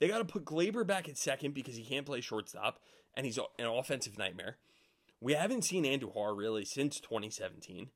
They 0.00 0.08
got 0.08 0.18
to 0.18 0.24
put 0.24 0.44
Gleyber 0.44 0.86
back 0.86 1.08
at 1.08 1.16
second 1.16 1.54
because 1.54 1.76
he 1.76 1.84
can't 1.84 2.06
play 2.06 2.20
shortstop 2.20 2.80
and 3.14 3.26
he's 3.26 3.38
an 3.38 3.66
offensive 3.66 4.18
nightmare. 4.18 4.56
We 5.20 5.34
haven't 5.34 5.62
seen 5.62 5.84
Andujar 5.84 6.36
really 6.36 6.64
since 6.64 7.00
2017. 7.00 7.88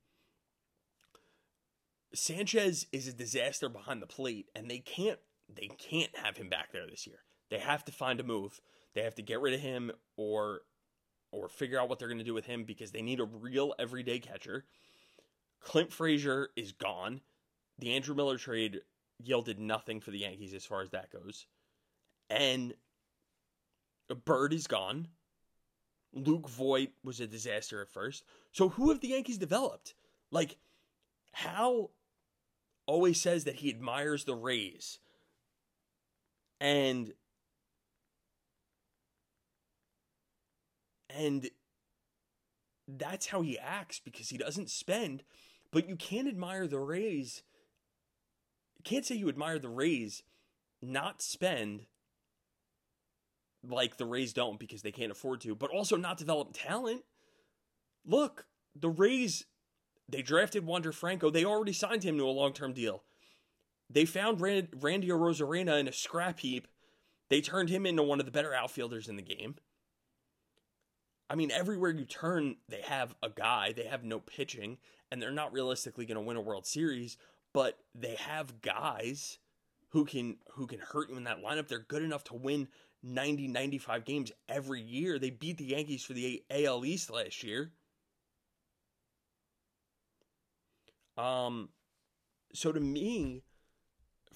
Sanchez 2.13 2.85
is 2.91 3.07
a 3.07 3.13
disaster 3.13 3.69
behind 3.69 4.01
the 4.01 4.07
plate, 4.07 4.49
and 4.53 4.69
they 4.69 4.79
can't 4.79 5.19
they 5.53 5.67
can't 5.67 6.15
have 6.17 6.37
him 6.37 6.49
back 6.49 6.71
there 6.71 6.87
this 6.87 7.07
year. 7.07 7.19
They 7.49 7.59
have 7.59 7.83
to 7.85 7.91
find 7.91 8.19
a 8.19 8.23
move. 8.23 8.61
They 8.93 9.01
have 9.01 9.15
to 9.15 9.21
get 9.21 9.41
rid 9.41 9.53
of 9.53 9.61
him 9.61 9.91
or 10.15 10.61
or 11.31 11.49
figure 11.49 11.79
out 11.79 11.89
what 11.89 11.97
they're 11.97 12.07
going 12.07 12.19
to 12.19 12.23
do 12.23 12.33
with 12.33 12.45
him 12.45 12.63
because 12.63 12.91
they 12.91 13.01
need 13.01 13.19
a 13.19 13.25
real 13.25 13.73
everyday 13.79 14.19
catcher. 14.19 14.65
Clint 15.63 15.91
Frazier 15.91 16.49
is 16.55 16.71
gone. 16.71 17.21
The 17.79 17.93
Andrew 17.95 18.15
Miller 18.15 18.37
trade 18.37 18.81
yielded 19.23 19.59
nothing 19.59 19.99
for 19.99 20.11
the 20.11 20.19
Yankees 20.19 20.53
as 20.53 20.65
far 20.65 20.81
as 20.81 20.91
that 20.91 21.11
goes. 21.11 21.47
And 22.29 22.73
Bird 24.25 24.53
is 24.53 24.67
gone. 24.67 25.07
Luke 26.13 26.47
Voit 26.47 26.89
was 27.03 27.19
a 27.19 27.27
disaster 27.27 27.81
at 27.81 27.89
first. 27.89 28.23
So 28.51 28.69
who 28.69 28.89
have 28.89 28.99
the 28.99 29.09
Yankees 29.09 29.37
developed? 29.37 29.95
Like, 30.31 30.57
Hal 31.31 31.91
always 32.85 33.19
says 33.19 33.45
that 33.45 33.55
he 33.55 33.69
admires 33.69 34.25
the 34.25 34.35
Rays. 34.35 34.99
And 36.61 37.13
and 41.09 41.49
that's 42.87 43.27
how 43.27 43.41
he 43.41 43.57
acts 43.57 43.99
because 43.99 44.29
he 44.29 44.37
doesn't 44.37 44.69
spend, 44.69 45.23
but 45.73 45.89
you 45.89 45.95
can't 45.95 46.27
admire 46.27 46.67
the 46.67 46.79
Rays. 46.79 47.41
You 48.77 48.83
can't 48.83 49.05
say 49.05 49.15
you 49.15 49.27
admire 49.27 49.59
the 49.59 49.69
Rays 49.69 50.23
not 50.81 51.21
spend 51.21 51.87
like 53.67 53.97
the 53.97 54.05
Rays 54.05 54.33
don't 54.33 54.59
because 54.59 54.83
they 54.83 54.91
can't 54.91 55.11
afford 55.11 55.41
to, 55.41 55.55
but 55.55 55.71
also 55.71 55.97
not 55.97 56.17
develop 56.17 56.51
talent. 56.53 57.03
Look, 58.05 58.45
the 58.75 58.89
Rays 58.89 59.45
they 60.07 60.21
drafted 60.21 60.65
Wander 60.65 60.91
Franco. 60.91 61.29
They 61.29 61.45
already 61.45 61.73
signed 61.73 62.03
him 62.03 62.17
to 62.17 62.25
a 62.25 62.29
long 62.29 62.53
term 62.53 62.73
deal. 62.73 63.03
They 63.89 64.05
found 64.05 64.41
Rand- 64.41 64.69
Randy 64.79 65.09
Arozarena 65.09 65.79
in 65.79 65.87
a 65.87 65.93
scrap 65.93 66.39
heap. 66.41 66.67
They 67.29 67.41
turned 67.41 67.69
him 67.69 67.85
into 67.85 68.03
one 68.03 68.19
of 68.19 68.25
the 68.25 68.31
better 68.31 68.53
outfielders 68.53 69.07
in 69.07 69.15
the 69.15 69.21
game. 69.21 69.55
I 71.29 71.35
mean, 71.35 71.51
everywhere 71.51 71.91
you 71.91 72.05
turn, 72.05 72.57
they 72.69 72.81
have 72.81 73.15
a 73.23 73.29
guy. 73.29 73.73
They 73.73 73.85
have 73.85 74.03
no 74.03 74.19
pitching, 74.19 74.77
and 75.11 75.21
they're 75.21 75.31
not 75.31 75.53
realistically 75.53 76.05
going 76.05 76.15
to 76.15 76.21
win 76.21 76.37
a 76.37 76.41
World 76.41 76.65
Series, 76.65 77.17
but 77.53 77.79
they 77.95 78.15
have 78.15 78.61
guys 78.61 79.39
who 79.89 80.05
can 80.05 80.37
who 80.51 80.67
can 80.67 80.79
hurt 80.79 81.09
you 81.09 81.17
in 81.17 81.23
that 81.23 81.43
lineup. 81.43 81.67
They're 81.67 81.79
good 81.79 82.03
enough 82.03 82.23
to 82.25 82.35
win 82.35 82.67
90, 83.03 83.47
95 83.47 84.05
games 84.05 84.31
every 84.49 84.81
year. 84.81 85.19
They 85.19 85.29
beat 85.29 85.57
the 85.57 85.65
Yankees 85.65 86.03
for 86.03 86.13
the 86.13 86.43
AL 86.49 86.85
East 86.85 87.09
last 87.09 87.43
year. 87.43 87.71
Um, 91.17 91.69
so 92.53 92.71
to 92.71 92.79
me, 92.79 93.43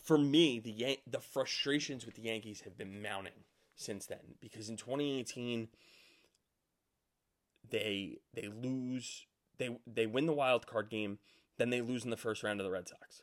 for 0.04 0.18
me, 0.18 0.60
the 0.60 0.72
Yan- 0.72 0.98
the 1.08 1.20
frustrations 1.20 2.06
with 2.06 2.16
the 2.16 2.24
Yankees 2.24 2.62
have 2.62 2.78
been 2.78 3.02
mounting 3.02 3.44
since 3.76 4.06
then 4.06 4.36
because 4.40 4.70
in 4.70 4.78
2018 4.78 5.70
they 7.70 8.18
they 8.34 8.48
lose 8.48 9.26
they 9.58 9.78
they 9.86 10.06
win 10.06 10.26
the 10.26 10.34
wild 10.34 10.68
card 10.68 10.90
game, 10.90 11.20
then 11.58 11.70
they 11.70 11.82
lose 11.82 12.04
in 12.04 12.10
the 12.10 12.18
first 12.18 12.44
round 12.44 12.60
of 12.60 12.66
the 12.66 12.72
Red 12.72 12.88
Sox. 12.88 13.22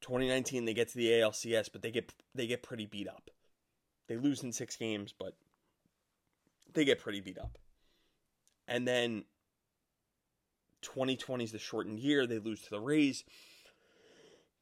2019 0.00 0.64
they 0.64 0.74
get 0.74 0.88
to 0.88 0.96
the 0.96 1.10
ALCS, 1.10 1.70
but 1.72 1.82
they 1.82 1.90
get 1.90 2.12
they 2.34 2.46
get 2.46 2.62
pretty 2.62 2.86
beat 2.86 3.08
up. 3.08 3.30
They 4.06 4.16
lose 4.16 4.42
in 4.42 4.52
6 4.52 4.76
games, 4.76 5.14
but 5.18 5.34
they 6.74 6.84
get 6.84 7.00
pretty 7.00 7.20
beat 7.20 7.38
up. 7.38 7.58
And 8.68 8.86
then 8.86 9.24
2020 10.82 11.44
is 11.44 11.52
the 11.52 11.58
shortened 11.58 11.98
year. 11.98 12.26
They 12.26 12.38
lose 12.38 12.62
to 12.62 12.70
the 12.70 12.80
Rays. 12.80 13.24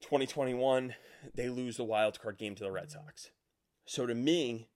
2021, 0.02 0.94
they 1.34 1.48
lose 1.48 1.76
the 1.76 1.84
wild 1.84 2.20
card 2.20 2.38
game 2.38 2.54
to 2.56 2.64
the 2.64 2.70
Red 2.70 2.90
Sox. 2.90 3.30
So 3.84 4.06
to 4.06 4.14
me, 4.14 4.68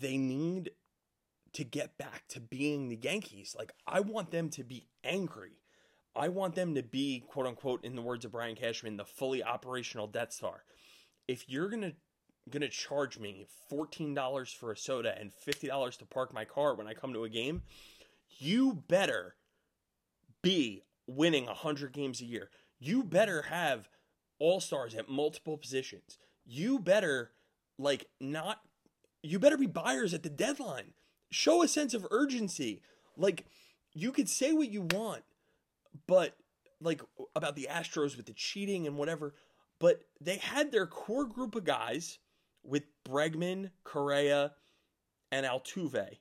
they 0.00 0.16
need 0.16 0.70
to 1.54 1.64
get 1.64 1.98
back 1.98 2.24
to 2.28 2.40
being 2.40 2.88
the 2.88 2.98
Yankees. 3.00 3.54
Like, 3.58 3.72
I 3.86 4.00
want 4.00 4.30
them 4.30 4.50
to 4.50 4.64
be 4.64 4.88
angry. 5.02 5.58
I 6.16 6.28
want 6.28 6.54
them 6.54 6.74
to 6.74 6.82
be, 6.82 7.24
quote 7.26 7.46
unquote, 7.46 7.84
in 7.84 7.96
the 7.96 8.02
words 8.02 8.24
of 8.24 8.32
Brian 8.32 8.56
Cashman, 8.56 8.96
the 8.96 9.04
fully 9.04 9.42
operational 9.42 10.06
Death 10.06 10.32
Star. 10.32 10.64
If 11.26 11.48
you're 11.48 11.68
gonna 11.68 11.92
gonna 12.50 12.68
charge 12.68 13.18
me 13.18 13.46
fourteen 13.68 14.14
dollars 14.14 14.52
for 14.52 14.70
a 14.70 14.76
soda 14.76 15.16
and 15.18 15.32
fifty 15.32 15.66
dollars 15.66 15.96
to 15.96 16.04
park 16.04 16.32
my 16.32 16.44
car 16.44 16.74
when 16.74 16.86
I 16.86 16.94
come 16.94 17.12
to 17.14 17.24
a 17.24 17.28
game, 17.28 17.62
you 18.38 18.84
better 18.86 19.36
be 20.42 20.82
winning 21.06 21.46
100 21.46 21.92
games 21.92 22.20
a 22.20 22.26
year. 22.26 22.50
You 22.78 23.02
better 23.02 23.42
have 23.42 23.88
all 24.38 24.60
stars 24.60 24.94
at 24.94 25.08
multiple 25.08 25.56
positions. 25.56 26.18
You 26.44 26.78
better, 26.78 27.32
like, 27.78 28.06
not, 28.20 28.60
you 29.22 29.38
better 29.38 29.56
be 29.56 29.66
buyers 29.66 30.12
at 30.12 30.22
the 30.22 30.30
deadline. 30.30 30.92
Show 31.34 31.62
a 31.62 31.68
sense 31.68 31.94
of 31.94 32.06
urgency. 32.10 32.80
Like, 33.16 33.46
you 33.92 34.12
could 34.12 34.28
say 34.28 34.52
what 34.52 34.70
you 34.70 34.82
want, 34.82 35.22
but, 36.06 36.36
like, 36.80 37.02
about 37.34 37.56
the 37.56 37.68
Astros 37.70 38.16
with 38.16 38.26
the 38.26 38.32
cheating 38.32 38.86
and 38.86 38.96
whatever, 38.96 39.34
but 39.78 40.02
they 40.20 40.36
had 40.36 40.70
their 40.70 40.86
core 40.86 41.24
group 41.24 41.54
of 41.54 41.64
guys 41.64 42.18
with 42.62 42.84
Bregman, 43.04 43.70
Correa, 43.84 44.52
and 45.32 45.44
Altuve 45.44 46.18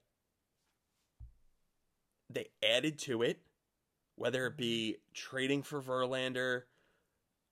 they 2.33 2.47
added 2.63 2.97
to 2.99 3.21
it, 3.21 3.39
whether 4.15 4.47
it 4.47 4.57
be 4.57 4.97
trading 5.13 5.63
for 5.63 5.81
Verlander 5.81 6.63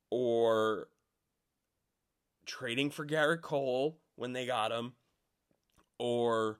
or 0.09 0.87
trading 2.45 2.89
for 2.89 3.05
Gerrit 3.05 3.41
Cole 3.41 3.99
when 4.15 4.33
they 4.33 4.45
got 4.45 4.71
him, 4.71 4.93
or, 5.99 6.59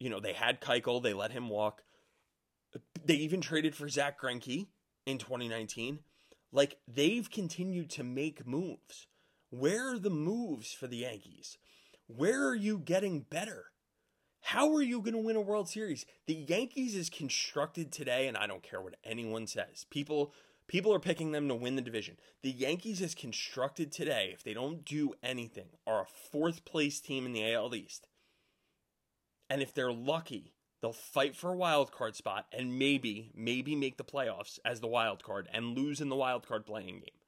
you 0.00 0.10
know, 0.10 0.18
they 0.18 0.32
had 0.32 0.60
Keuchel, 0.60 1.02
they 1.02 1.12
let 1.12 1.30
him 1.30 1.48
walk. 1.48 1.82
They 3.04 3.14
even 3.14 3.40
traded 3.40 3.76
for 3.76 3.88
Zach 3.88 4.20
Greinke 4.20 4.66
in 5.06 5.18
2019. 5.18 6.00
Like, 6.50 6.78
they've 6.88 7.30
continued 7.30 7.90
to 7.90 8.02
make 8.02 8.46
moves. 8.46 9.06
Where 9.50 9.92
are 9.92 9.98
the 9.98 10.10
moves 10.10 10.72
for 10.72 10.86
the 10.86 10.98
Yankees? 10.98 11.58
Where 12.06 12.48
are 12.48 12.54
you 12.54 12.78
getting 12.78 13.20
better? 13.20 13.66
How 14.42 14.74
are 14.74 14.82
you 14.82 15.00
going 15.00 15.12
to 15.12 15.18
win 15.18 15.36
a 15.36 15.40
World 15.40 15.68
Series? 15.68 16.06
The 16.26 16.34
Yankees 16.34 16.96
is 16.96 17.10
constructed 17.10 17.92
today, 17.92 18.26
and 18.26 18.36
I 18.36 18.46
don't 18.46 18.62
care 18.62 18.80
what 18.80 18.96
anyone 19.04 19.46
says. 19.46 19.84
People 19.90 20.32
people 20.66 20.94
are 20.94 21.00
picking 21.00 21.32
them 21.32 21.48
to 21.48 21.54
win 21.54 21.74
the 21.74 21.82
division. 21.82 22.16
The 22.42 22.50
Yankees 22.50 23.00
is 23.00 23.14
constructed 23.14 23.90
today, 23.92 24.30
if 24.32 24.44
they 24.44 24.54
don't 24.54 24.84
do 24.84 25.14
anything, 25.22 25.66
are 25.86 26.02
a 26.02 26.06
fourth 26.30 26.64
place 26.64 27.00
team 27.00 27.26
in 27.26 27.32
the 27.32 27.52
AL 27.52 27.74
East. 27.74 28.06
And 29.50 29.60
if 29.60 29.74
they're 29.74 29.92
lucky, 29.92 30.54
they'll 30.80 30.92
fight 30.92 31.34
for 31.36 31.50
a 31.50 31.56
wild 31.56 31.90
card 31.90 32.14
spot 32.14 32.46
and 32.52 32.78
maybe, 32.78 33.32
maybe 33.34 33.74
make 33.74 33.96
the 33.96 34.04
playoffs 34.04 34.60
as 34.64 34.80
the 34.80 34.86
wild 34.86 35.24
card 35.24 35.48
and 35.52 35.76
lose 35.76 36.00
in 36.00 36.08
the 36.08 36.16
wild 36.16 36.46
card 36.46 36.64
playing 36.64 37.00
game. 37.00 37.20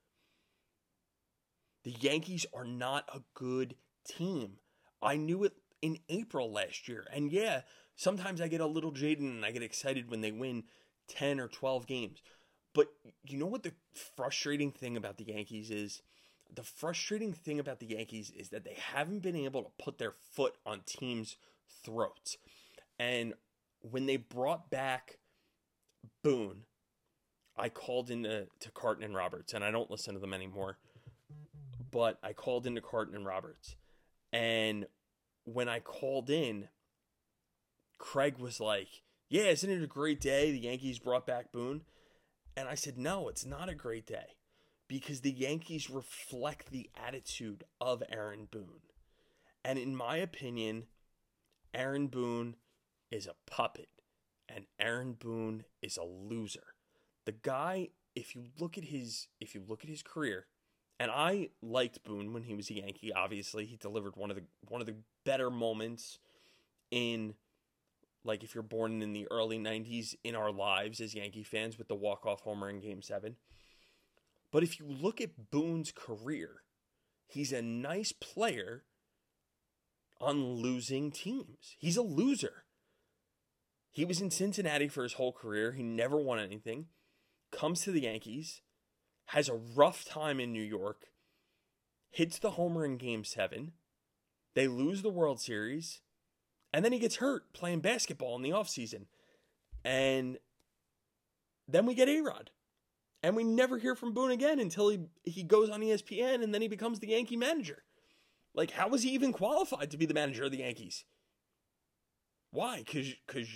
The 1.83 1.97
Yankees 2.01 2.47
are 2.55 2.65
not 2.65 3.09
a 3.13 3.23
good 3.35 3.75
team. 4.07 4.59
I 5.03 5.17
knew 5.17 5.43
it 5.43 5.55
in 5.83 5.99
April 6.09 6.51
last 6.51 6.89
year. 6.89 7.05
And 7.13 7.33
yeah, 7.33 7.63
sometimes 7.97 8.41
I 8.41 8.47
get 8.47 8.61
a 8.61 8.67
little 8.67 8.93
jaded 8.93 9.25
and 9.25 9.45
I 9.45 9.51
get 9.51 9.65
excited 9.65 10.09
when 10.09 10.21
they 10.21 10.31
win 10.31 10.63
10 11.09 11.41
or 11.41 11.49
12 11.49 11.89
games. 11.89 12.23
But 12.73 12.87
you 13.25 13.37
know 13.37 13.47
what 13.47 13.65
the 13.65 13.73
frustrating 14.17 14.71
thing 14.71 14.97
about 14.97 15.19
the 15.19 15.25
Yankees 15.25 15.71
is? 15.71 16.03
The 16.55 16.63
frustrating 16.63 17.33
thing 17.33 17.59
about 17.59 17.81
the 17.81 17.87
Yankees 17.87 18.31
is 18.31 18.51
that 18.51 18.65
they 18.65 18.77
haven't 18.95 19.23
been 19.23 19.37
able 19.37 19.63
to 19.65 19.85
put 19.85 19.99
their 19.99 20.13
foot 20.13 20.55
on 20.65 20.83
teams' 20.87 21.37
throats. 21.85 22.37
And 22.99 23.35
when 23.81 24.07
they 24.07 24.17
brought 24.17 24.71
back 24.71 25.19
Boone, 26.23 26.65
I 27.57 27.69
called 27.69 28.11
into 28.11 28.49
to 28.61 28.71
Carton 28.71 29.05
and 29.05 29.15
Roberts, 29.15 29.53
and 29.53 29.65
I 29.65 29.71
don't 29.71 29.91
listen 29.91 30.15
to 30.15 30.21
them 30.21 30.33
anymore. 30.33 30.79
But 31.91 32.19
I 32.23 32.33
called 32.33 32.67
into 32.67 32.81
Carton 32.81 33.15
and 33.15 33.27
Roberts, 33.27 33.77
and 34.33 34.87
when 35.45 35.69
I 35.69 35.81
called 35.81 36.31
in, 36.31 36.69
Craig 37.99 38.39
was 38.39 38.61
like, 38.61 39.03
"Yeah, 39.29 39.45
isn't 39.45 39.71
it 39.71 39.83
a 39.83 39.87
great 39.87 40.21
day? 40.21 40.51
The 40.51 40.59
Yankees 40.59 40.99
brought 40.99 41.27
back 41.27 41.53
Boone." 41.53 41.85
And 42.57 42.69
I 42.69 42.75
said, 42.75 42.97
"No, 42.97 43.29
it's 43.29 43.45
not 43.45 43.69
a 43.69 43.75
great 43.75 44.07
day." 44.07 44.37
Because 44.89 45.21
the 45.21 45.33
Yankees 45.33 45.91
reflect 45.91 46.71
the 46.71 46.91
attitude 46.95 47.65
of 47.81 48.03
Aaron 48.09 48.47
Boone. 48.47 48.83
And 49.65 49.79
in 49.79 49.95
my 49.95 50.17
opinion, 50.17 50.87
Aaron 51.75 52.09
Boone 52.09 52.57
is 53.11 53.27
a 53.27 53.35
puppet 53.47 53.89
and 54.49 54.67
Aaron 54.79 55.15
Boone 55.15 55.65
is 55.81 55.97
a 55.97 56.05
loser. 56.05 56.75
The 57.25 57.33
guy, 57.33 57.89
if 58.15 58.35
you 58.35 58.45
look 58.59 58.77
at 58.77 58.85
his 58.85 59.29
if 59.41 59.55
you 59.55 59.63
look 59.67 59.83
at 59.85 59.91
his 59.91 60.03
career, 60.03 60.47
and 60.99 61.11
I 61.11 61.51
liked 61.63 62.05
Boone 62.05 62.33
when 62.33 62.43
he 62.43 62.55
was 62.55 62.71
a 62.71 62.75
Yankee, 62.75 63.13
obviously, 63.13 63.65
he 63.65 63.77
delivered 63.77 64.17
one 64.17 64.31
of 64.31 64.37
the 64.37 64.45
one 64.69 64.81
of 64.81 64.87
the 64.87 64.97
better 65.25 65.51
moments 65.51 66.19
in 66.91 67.35
like 68.25 68.45
if 68.45 68.55
you're 68.55 68.63
born 68.63 69.03
in 69.03 69.13
the 69.13 69.27
early 69.31 69.59
90s 69.59 70.15
in 70.23 70.37
our 70.37 70.53
lives 70.53 71.01
as 71.01 71.15
Yankee 71.15 71.43
fans 71.43 71.77
with 71.79 71.89
the 71.89 71.95
walk-off 71.95 72.41
homer 72.43 72.71
in 72.71 72.79
game 72.79 73.03
7. 73.03 73.37
But 74.53 74.63
if 74.63 74.79
you 74.79 74.87
look 74.87 75.21
at 75.21 75.51
Boone's 75.51 75.93
career, 75.93 76.63
he's 77.27 77.53
a 77.53 77.63
nice 77.63 78.13
player 78.13 78.85
on 80.23 80.55
losing 80.55 81.11
teams. 81.11 81.77
He's 81.79 81.97
a 81.97 82.03
loser. 82.03 82.65
He 83.91 84.05
was 84.05 84.21
in 84.21 84.31
Cincinnati 84.31 84.89
for 84.89 85.03
his 85.03 85.15
whole 85.15 85.33
career. 85.33 85.73
He 85.73 85.83
never 85.83 86.17
won 86.17 86.39
anything. 86.39 86.87
Comes 87.51 87.83
to 87.83 87.91
the 87.91 88.03
Yankees, 88.03 88.63
has 89.27 89.49
a 89.49 89.55
rough 89.55 90.05
time 90.07 90.41
in 90.41 90.53
New 90.53 90.63
York, 90.63 91.09
hits 92.11 92.39
the 92.39 92.53
homer 92.53 92.87
in 92.87 92.97
game 92.97 93.25
seven. 93.25 93.73
They 94.55 94.69
lose 94.69 95.03
the 95.03 95.11
World 95.11 95.41
Series. 95.41 96.01
And 96.73 96.83
then 96.85 96.93
he 96.93 96.99
gets 96.99 97.17
hurt 97.17 97.53
playing 97.53 97.81
basketball 97.81 98.37
in 98.37 98.43
the 98.43 98.51
offseason. 98.51 99.07
And 99.85 100.39
then 101.69 101.85
we 101.85 101.95
get 101.95 102.09
A 102.09 102.21
Rod. 102.23 102.51
And 103.23 103.37
we 103.37 103.45
never 103.45 103.79
hear 103.79 103.95
from 103.95 104.15
Boone 104.15 104.31
again 104.31 104.59
until 104.59 104.89
he, 104.89 105.01
he 105.25 105.43
goes 105.43 105.69
on 105.69 105.81
ESPN 105.81 106.43
and 106.43 106.55
then 106.55 106.63
he 106.63 106.69
becomes 106.69 106.99
the 106.99 107.09
Yankee 107.09 107.37
manager. 107.37 107.85
Like, 108.55 108.73
how 108.73 108.89
was 108.89 109.03
he 109.03 109.11
even 109.11 109.33
qualified 109.33 109.91
to 109.91 109.97
be 109.97 110.07
the 110.07 110.15
manager 110.15 110.45
of 110.45 110.51
the 110.51 110.59
Yankees? 110.59 111.05
Why? 112.51 112.79
Because 112.79 113.15
because 113.27 113.49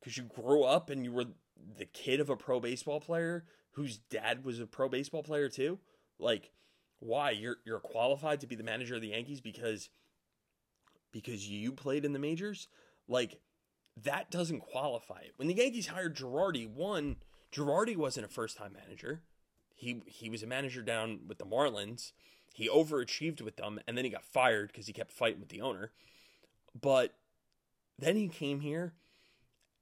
because 0.00 0.16
you 0.16 0.24
grew 0.24 0.64
up 0.64 0.90
and 0.90 1.04
you 1.04 1.12
were 1.12 1.26
the 1.78 1.86
kid 1.86 2.20
of 2.20 2.30
a 2.30 2.36
pro 2.36 2.60
baseball 2.60 3.00
player 3.00 3.44
whose 3.72 3.98
dad 3.98 4.44
was 4.44 4.60
a 4.60 4.66
pro 4.66 4.88
baseball 4.88 5.22
player 5.22 5.48
too. 5.48 5.78
Like, 6.18 6.50
why 6.98 7.30
you're 7.30 7.56
you're 7.64 7.80
qualified 7.80 8.40
to 8.40 8.46
be 8.46 8.56
the 8.56 8.64
manager 8.64 8.96
of 8.96 9.02
the 9.02 9.08
Yankees 9.08 9.40
because 9.40 9.88
because 11.12 11.48
you 11.48 11.72
played 11.72 12.04
in 12.04 12.12
the 12.12 12.18
majors? 12.18 12.66
Like, 13.06 13.40
that 14.02 14.30
doesn't 14.30 14.60
qualify 14.60 15.20
it. 15.20 15.32
When 15.36 15.46
the 15.46 15.54
Yankees 15.54 15.86
hired 15.86 16.16
Girardi, 16.16 16.68
one 16.68 17.16
Girardi 17.52 17.96
wasn't 17.96 18.26
a 18.26 18.28
first 18.28 18.56
time 18.56 18.72
manager. 18.72 19.22
He 19.74 20.02
he 20.06 20.30
was 20.30 20.42
a 20.42 20.46
manager 20.46 20.82
down 20.82 21.20
with 21.26 21.38
the 21.38 21.46
Marlins. 21.46 22.12
He 22.52 22.68
overachieved 22.68 23.42
with 23.42 23.56
them, 23.56 23.80
and 23.86 23.96
then 23.96 24.04
he 24.04 24.10
got 24.10 24.24
fired 24.24 24.68
because 24.68 24.86
he 24.86 24.92
kept 24.92 25.10
fighting 25.10 25.40
with 25.40 25.48
the 25.48 25.60
owner. 25.60 25.90
But 26.80 27.14
then 27.98 28.16
he 28.16 28.28
came 28.28 28.60
here 28.60 28.94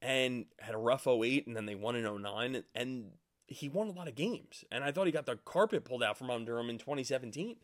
and 0.03 0.45
had 0.59 0.75
a 0.75 0.77
rough 0.77 1.07
08 1.07 1.47
and 1.47 1.55
then 1.55 1.65
they 1.65 1.75
won 1.75 1.95
in 1.95 2.21
09 2.21 2.63
and 2.75 3.11
he 3.47 3.69
won 3.69 3.87
a 3.87 3.91
lot 3.91 4.07
of 4.07 4.15
games 4.15 4.65
and 4.71 4.83
i 4.83 4.91
thought 4.91 5.05
he 5.05 5.11
got 5.11 5.25
the 5.25 5.37
carpet 5.45 5.85
pulled 5.85 6.03
out 6.03 6.17
from 6.17 6.29
under 6.29 6.59
him 6.59 6.69
in 6.69 6.77
2017 6.77 7.55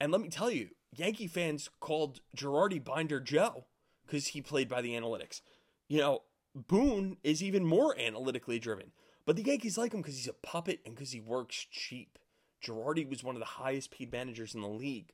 and 0.00 0.12
let 0.12 0.20
me 0.20 0.28
tell 0.28 0.50
you 0.50 0.70
yankee 0.94 1.28
fans 1.28 1.70
called 1.80 2.20
girardi 2.36 2.82
binder 2.82 3.20
joe 3.20 3.64
because 4.04 4.28
he 4.28 4.42
played 4.42 4.68
by 4.68 4.82
the 4.82 4.94
analytics 4.94 5.40
you 5.88 5.98
know 5.98 6.22
boone 6.54 7.16
is 7.22 7.42
even 7.42 7.64
more 7.64 7.98
analytically 7.98 8.58
driven 8.58 8.90
but 9.24 9.36
the 9.36 9.42
yankees 9.42 9.78
like 9.78 9.92
him 9.92 10.00
because 10.00 10.16
he's 10.16 10.28
a 10.28 10.32
puppet 10.32 10.80
and 10.84 10.94
because 10.94 11.12
he 11.12 11.20
works 11.20 11.66
cheap. 11.70 12.18
Girardi 12.62 13.08
was 13.08 13.24
one 13.24 13.34
of 13.34 13.40
the 13.40 13.46
highest 13.46 13.90
paid 13.90 14.12
managers 14.12 14.54
in 14.54 14.60
the 14.60 14.68
league. 14.68 15.12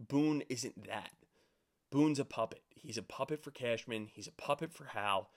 Boone 0.00 0.42
isn't 0.48 0.86
that. 0.86 1.10
Boone's 1.90 2.18
a 2.18 2.24
puppet. 2.24 2.62
He's 2.74 2.98
a 2.98 3.02
puppet 3.02 3.42
for 3.42 3.50
cashman. 3.50 4.08
He's 4.12 4.26
a 4.26 4.32
puppet 4.32 4.72
for 4.72 4.86
hal. 4.86 5.30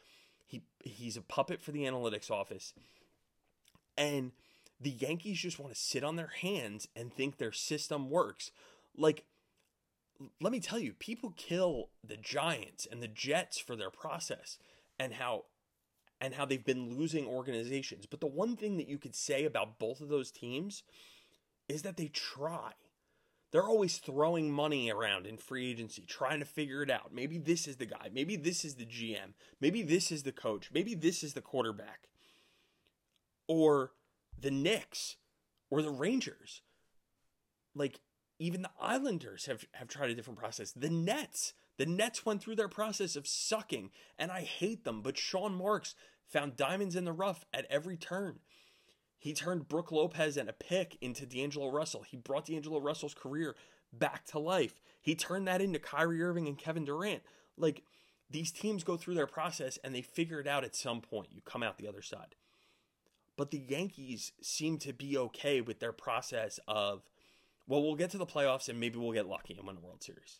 He 0.45 0.63
he's 0.83 1.17
a 1.17 1.21
puppet 1.21 1.61
for 1.61 1.71
the 1.71 1.83
analytics 1.83 2.29
office. 2.29 2.73
And 3.97 4.31
the 4.79 4.89
Yankees 4.89 5.39
just 5.39 5.59
want 5.59 5.73
to 5.73 5.79
sit 5.79 6.03
on 6.03 6.15
their 6.15 6.31
hands 6.41 6.87
and 6.95 7.13
think 7.13 7.37
their 7.37 7.51
system 7.51 8.09
works. 8.09 8.51
Like 8.97 9.25
let 10.39 10.51
me 10.51 10.59
tell 10.59 10.79
you, 10.79 10.93
people 10.93 11.33
kill 11.35 11.89
the 12.03 12.17
Giants 12.17 12.87
and 12.89 13.01
the 13.01 13.07
Jets 13.07 13.57
for 13.57 13.75
their 13.75 13.89
process 13.89 14.57
and 14.99 15.13
how 15.13 15.45
and 16.21 16.35
how 16.35 16.45
they've 16.45 16.63
been 16.63 16.97
losing 16.97 17.25
organizations. 17.25 18.05
But 18.05 18.21
the 18.21 18.27
one 18.27 18.55
thing 18.55 18.77
that 18.77 18.87
you 18.87 18.99
could 18.99 19.15
say 19.15 19.43
about 19.43 19.79
both 19.79 19.99
of 19.99 20.09
those 20.09 20.31
teams 20.31 20.83
is 21.67 21.81
that 21.81 21.97
they 21.97 22.07
try. 22.07 22.73
They're 23.51 23.67
always 23.67 23.97
throwing 23.97 24.51
money 24.51 24.89
around 24.89 25.25
in 25.25 25.35
free 25.37 25.69
agency, 25.69 26.05
trying 26.07 26.39
to 26.39 26.45
figure 26.45 26.83
it 26.83 26.91
out. 26.91 27.13
Maybe 27.13 27.37
this 27.37 27.67
is 27.67 27.77
the 27.77 27.85
guy. 27.87 28.09
Maybe 28.13 28.37
this 28.37 28.63
is 28.63 28.75
the 28.75 28.85
GM. 28.85 29.33
Maybe 29.59 29.81
this 29.81 30.11
is 30.11 30.23
the 30.23 30.31
coach. 30.31 30.69
Maybe 30.71 30.93
this 30.93 31.23
is 31.23 31.33
the 31.33 31.41
quarterback. 31.41 32.07
Or 33.47 33.91
the 34.39 34.51
Knicks 34.51 35.17
or 35.69 35.81
the 35.81 35.89
Rangers. 35.89 36.61
Like, 37.75 37.99
even 38.39 38.61
the 38.61 38.71
Islanders 38.79 39.47
have, 39.47 39.65
have 39.73 39.87
tried 39.87 40.11
a 40.11 40.15
different 40.15 40.39
process. 40.39 40.71
The 40.71 40.89
Nets. 40.89 41.53
The 41.77 41.85
Nets 41.85 42.25
went 42.25 42.41
through 42.41 42.55
their 42.55 42.67
process 42.67 43.15
of 43.15 43.27
sucking, 43.27 43.91
and 44.19 44.31
I 44.31 44.41
hate 44.41 44.83
them, 44.83 45.01
but 45.01 45.17
Sean 45.17 45.55
Marks 45.55 45.95
found 46.27 46.55
diamonds 46.55 46.95
in 46.95 47.05
the 47.05 47.13
rough 47.13 47.45
at 47.53 47.65
every 47.69 47.97
turn. 47.97 48.39
He 49.17 49.33
turned 49.33 49.67
Brook 49.67 49.91
Lopez 49.91 50.35
and 50.35 50.49
a 50.49 50.53
pick 50.53 50.97
into 50.99 51.25
D'Angelo 51.25 51.71
Russell. 51.71 52.03
He 52.03 52.17
brought 52.17 52.45
D'Angelo 52.45 52.79
Russell's 52.79 53.13
career 53.13 53.55
back 53.93 54.25
to 54.27 54.39
life. 54.39 54.81
He 54.99 55.15
turned 55.15 55.47
that 55.47 55.61
into 55.61 55.79
Kyrie 55.79 56.23
Irving 56.23 56.47
and 56.47 56.57
Kevin 56.57 56.85
Durant. 56.85 57.21
Like 57.57 57.83
these 58.29 58.51
teams 58.51 58.83
go 58.83 58.97
through 58.97 59.15
their 59.15 59.27
process 59.27 59.77
and 59.83 59.93
they 59.93 60.01
figure 60.01 60.39
it 60.39 60.47
out 60.47 60.63
at 60.63 60.75
some 60.75 61.01
point. 61.01 61.27
You 61.31 61.41
come 61.41 61.61
out 61.61 61.77
the 61.77 61.87
other 61.87 62.01
side. 62.01 62.35
But 63.37 63.51
the 63.51 63.59
Yankees 63.59 64.31
seem 64.41 64.77
to 64.79 64.93
be 64.93 65.17
okay 65.17 65.61
with 65.61 65.79
their 65.79 65.93
process 65.93 66.59
of, 66.67 67.03
well, 67.67 67.83
we'll 67.83 67.95
get 67.95 68.09
to 68.11 68.17
the 68.17 68.25
playoffs 68.25 68.69
and 68.69 68.79
maybe 68.79 68.97
we'll 68.97 69.13
get 69.13 69.27
lucky 69.27 69.55
and 69.55 69.67
win 69.67 69.77
a 69.77 69.79
World 69.79 70.03
Series. 70.03 70.39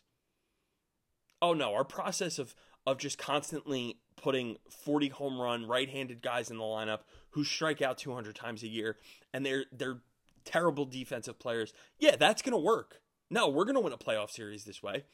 Oh 1.42 1.52
no, 1.52 1.74
our 1.74 1.84
process 1.84 2.38
of 2.38 2.54
of 2.86 2.98
just 2.98 3.18
constantly 3.18 3.98
putting 4.16 4.56
40 4.68 5.08
home 5.08 5.40
run 5.40 5.66
right-handed 5.66 6.20
guys 6.20 6.50
in 6.50 6.58
the 6.58 6.64
lineup 6.64 7.00
who 7.30 7.44
strike 7.44 7.80
out 7.80 7.96
200 7.98 8.34
times 8.34 8.62
a 8.62 8.68
year 8.68 8.96
and 9.32 9.44
they're 9.44 9.66
they're 9.70 10.00
terrible 10.44 10.84
defensive 10.84 11.38
players. 11.38 11.72
Yeah, 11.98 12.16
that's 12.16 12.42
going 12.42 12.52
to 12.52 12.58
work. 12.58 13.00
No, 13.30 13.48
we're 13.48 13.64
going 13.64 13.76
to 13.76 13.80
win 13.80 13.92
a 13.92 13.98
playoff 13.98 14.30
series 14.30 14.64
this 14.64 14.82
way. 14.82 15.04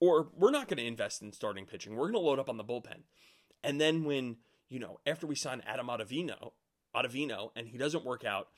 Or 0.00 0.28
we're 0.34 0.50
not 0.50 0.68
going 0.68 0.78
to 0.78 0.86
invest 0.86 1.22
in 1.22 1.32
starting 1.32 1.66
pitching. 1.66 1.94
We're 1.94 2.10
going 2.10 2.14
to 2.14 2.28
load 2.28 2.38
up 2.38 2.48
on 2.48 2.56
the 2.56 2.64
bullpen. 2.64 3.02
And 3.62 3.80
then 3.80 4.04
when, 4.04 4.36
you 4.68 4.78
know, 4.78 4.98
after 5.06 5.26
we 5.26 5.34
sign 5.34 5.62
Adam 5.66 5.88
Ottavino, 5.88 6.52
Ottavino 6.94 7.50
and 7.54 7.68
he 7.68 7.76
doesn't 7.76 8.04
work 8.04 8.24
out 8.24 8.48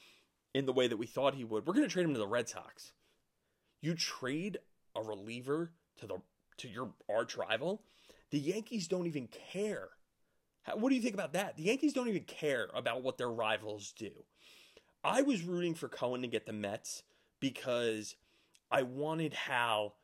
in 0.54 0.66
the 0.66 0.72
way 0.72 0.86
that 0.86 0.98
we 0.98 1.06
thought 1.06 1.34
he 1.34 1.44
would, 1.44 1.66
we're 1.66 1.74
going 1.74 1.86
to 1.86 1.92
trade 1.92 2.04
him 2.04 2.14
to 2.14 2.20
the 2.20 2.28
Red 2.28 2.48
Sox. 2.48 2.92
You 3.80 3.94
trade 3.94 4.58
a 4.94 5.02
reliever 5.02 5.72
to 5.98 6.06
the 6.06 6.18
to 6.58 6.68
your 6.68 6.92
arch 7.08 7.36
rival, 7.36 7.82
the 8.30 8.38
Yankees 8.38 8.88
don't 8.88 9.06
even 9.06 9.28
care 9.28 9.90
how, 10.62 10.76
what 10.76 10.90
do 10.90 10.94
you 10.94 11.02
think 11.02 11.14
about 11.14 11.32
that? 11.32 11.56
The 11.56 11.64
Yankees 11.64 11.92
don't 11.92 12.08
even 12.08 12.24
care 12.24 12.68
about 12.74 13.02
what 13.02 13.18
their 13.18 13.30
rivals 13.30 13.92
do. 13.96 14.10
I 15.04 15.22
was 15.22 15.42
rooting 15.42 15.74
for 15.74 15.88
Cohen 15.88 16.22
to 16.22 16.28
get 16.28 16.46
the 16.46 16.52
Mets 16.52 17.02
because 17.40 18.16
I 18.70 18.82
wanted 18.82 19.34
Hal 19.34 19.96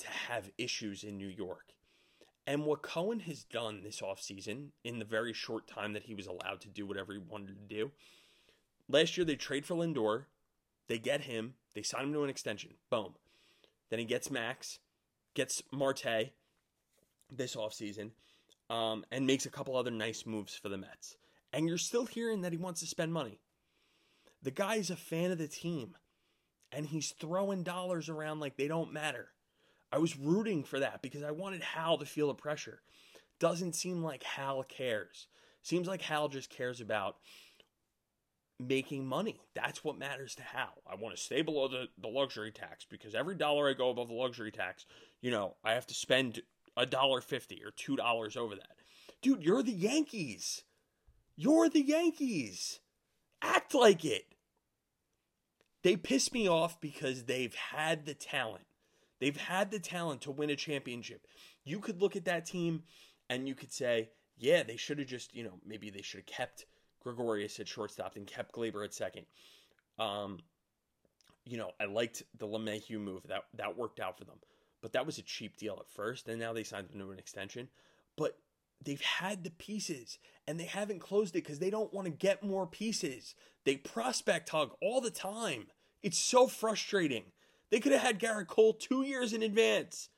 to 0.00 0.08
have 0.08 0.50
issues 0.58 1.04
in 1.04 1.16
New 1.16 1.28
York. 1.28 1.74
And 2.46 2.64
what 2.64 2.82
Cohen 2.82 3.20
has 3.20 3.44
done 3.44 3.82
this 3.82 4.00
offseason 4.00 4.70
in 4.82 4.98
the 4.98 5.04
very 5.04 5.32
short 5.32 5.68
time 5.68 5.92
that 5.92 6.04
he 6.04 6.14
was 6.14 6.26
allowed 6.26 6.60
to 6.62 6.68
do 6.68 6.86
whatever 6.86 7.12
he 7.12 7.18
wanted 7.18 7.48
to 7.48 7.74
do. 7.74 7.92
Last 8.88 9.16
year 9.16 9.24
they 9.24 9.36
trade 9.36 9.64
for 9.64 9.76
Lindor, 9.76 10.24
they 10.88 10.98
get 10.98 11.20
him, 11.20 11.54
they 11.74 11.82
sign 11.82 12.04
him 12.04 12.12
to 12.14 12.24
an 12.24 12.30
extension. 12.30 12.70
Boom. 12.90 13.14
Then 13.88 14.00
he 14.00 14.04
gets 14.04 14.30
Max, 14.30 14.80
gets 15.34 15.62
Marte 15.72 16.32
this 17.30 17.56
offseason, 17.56 18.10
um, 18.68 19.04
and 19.10 19.26
makes 19.26 19.46
a 19.46 19.50
couple 19.50 19.76
other 19.76 19.90
nice 19.90 20.26
moves 20.26 20.54
for 20.54 20.68
the 20.68 20.78
Mets. 20.78 21.16
And 21.52 21.68
you're 21.68 21.78
still 21.78 22.06
hearing 22.06 22.42
that 22.42 22.52
he 22.52 22.58
wants 22.58 22.80
to 22.80 22.86
spend 22.86 23.12
money. 23.12 23.40
The 24.42 24.50
guy 24.50 24.76
is 24.76 24.90
a 24.90 24.96
fan 24.96 25.30
of 25.30 25.38
the 25.38 25.48
team, 25.48 25.96
and 26.72 26.86
he's 26.86 27.12
throwing 27.12 27.62
dollars 27.62 28.08
around 28.08 28.40
like 28.40 28.56
they 28.56 28.68
don't 28.68 28.92
matter. 28.92 29.28
I 29.92 29.98
was 29.98 30.16
rooting 30.16 30.62
for 30.62 30.78
that 30.80 31.02
because 31.02 31.22
I 31.22 31.32
wanted 31.32 31.62
Hal 31.62 31.98
to 31.98 32.06
feel 32.06 32.28
the 32.28 32.34
pressure. 32.34 32.80
Doesn't 33.38 33.74
seem 33.74 34.02
like 34.02 34.22
Hal 34.22 34.62
cares. 34.62 35.26
Seems 35.62 35.88
like 35.88 36.02
Hal 36.02 36.28
just 36.28 36.48
cares 36.48 36.80
about 36.80 37.16
making 38.60 39.06
money. 39.06 39.40
That's 39.54 39.82
what 39.82 39.98
matters 39.98 40.34
to 40.36 40.42
Hal. 40.42 40.82
I 40.86 40.94
want 40.94 41.16
to 41.16 41.22
stay 41.22 41.42
below 41.42 41.68
the, 41.68 41.88
the 41.98 42.08
luxury 42.08 42.52
tax 42.52 42.84
because 42.88 43.14
every 43.14 43.34
dollar 43.34 43.68
I 43.68 43.72
go 43.72 43.90
above 43.90 44.08
the 44.08 44.14
luxury 44.14 44.50
tax, 44.52 44.84
you 45.20 45.30
know, 45.30 45.56
I 45.64 45.72
have 45.72 45.86
to 45.88 45.94
spend 45.94 46.42
a 46.76 46.86
dollar 46.86 47.20
fifty 47.20 47.62
or 47.64 47.70
two 47.70 47.96
dollars 47.96 48.36
over 48.36 48.54
that. 48.54 48.76
Dude, 49.22 49.42
you're 49.42 49.62
the 49.62 49.72
Yankees. 49.72 50.62
You're 51.36 51.68
the 51.68 51.82
Yankees. 51.82 52.80
Act 53.42 53.74
like 53.74 54.04
it. 54.04 54.26
They 55.82 55.96
piss 55.96 56.32
me 56.32 56.48
off 56.48 56.80
because 56.80 57.24
they've 57.24 57.54
had 57.54 58.04
the 58.04 58.14
talent. 58.14 58.66
They've 59.20 59.36
had 59.36 59.70
the 59.70 59.78
talent 59.78 60.22
to 60.22 60.30
win 60.30 60.50
a 60.50 60.56
championship. 60.56 61.26
You 61.64 61.80
could 61.80 62.00
look 62.00 62.16
at 62.16 62.26
that 62.26 62.46
team 62.46 62.82
and 63.28 63.48
you 63.48 63.54
could 63.54 63.72
say, 63.72 64.10
yeah, 64.36 64.62
they 64.62 64.76
should 64.76 64.98
have 64.98 65.08
just, 65.08 65.34
you 65.34 65.44
know, 65.44 65.58
maybe 65.66 65.90
they 65.90 66.02
should 66.02 66.20
have 66.20 66.26
kept 66.26 66.66
Gregorius 67.00 67.58
at 67.60 67.68
shortstop 67.68 68.16
and 68.16 68.26
kept 68.26 68.52
Gleyber 68.52 68.84
at 68.84 68.94
second. 68.94 69.26
Um, 69.98 70.38
you 71.44 71.56
know, 71.56 71.70
I 71.80 71.86
liked 71.86 72.22
the 72.38 72.46
LeMahieu 72.46 73.00
move. 73.00 73.22
That 73.28 73.44
that 73.54 73.76
worked 73.76 74.00
out 74.00 74.18
for 74.18 74.24
them. 74.24 74.38
But 74.82 74.92
that 74.92 75.06
was 75.06 75.18
a 75.18 75.22
cheap 75.22 75.56
deal 75.56 75.76
at 75.80 75.90
first, 75.90 76.28
and 76.28 76.40
now 76.40 76.52
they 76.52 76.64
signed 76.64 76.90
him 76.90 77.00
to 77.00 77.10
an 77.10 77.18
extension. 77.18 77.68
But 78.16 78.38
they've 78.84 79.00
had 79.00 79.44
the 79.44 79.50
pieces 79.50 80.18
and 80.46 80.58
they 80.58 80.64
haven't 80.64 81.00
closed 81.00 81.34
it 81.36 81.44
because 81.44 81.58
they 81.58 81.70
don't 81.70 81.92
want 81.92 82.06
to 82.06 82.10
get 82.10 82.42
more 82.42 82.66
pieces. 82.66 83.34
They 83.64 83.76
prospect 83.76 84.48
hug 84.48 84.72
all 84.80 85.00
the 85.00 85.10
time. 85.10 85.66
It's 86.02 86.18
so 86.18 86.46
frustrating. 86.46 87.24
They 87.70 87.80
could 87.80 87.92
have 87.92 88.00
had 88.00 88.18
Gerrit 88.18 88.48
Cole 88.48 88.72
two 88.72 89.02
years 89.02 89.32
in 89.32 89.42
advance. 89.42 90.08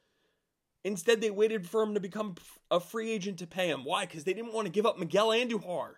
Instead, 0.85 1.21
they 1.21 1.31
waited 1.31 1.69
for 1.69 1.83
him 1.83 1.95
to 1.95 2.01
become 2.01 2.35
a 2.71 2.81
free 2.81 3.11
agent 3.11 3.39
to 3.39 3.47
pay 3.47 3.69
him. 3.69 3.85
Why? 3.85 4.07
Because 4.07 4.25
they 4.25 4.35
didn't 4.35 4.53
want 4.53 4.67
to 4.67 4.73
give 4.73 4.87
up 4.87 4.99
Miguel 4.99 5.29
Andujar. 5.29 5.95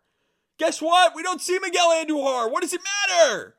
Guess 0.59 0.81
what? 0.81 1.15
We 1.15 1.23
don't 1.23 1.41
see 1.41 1.59
Miguel 1.59 1.91
Andujar. 1.91 2.51
What 2.51 2.63
does 2.63 2.73
it 2.73 2.81
matter? 3.09 3.57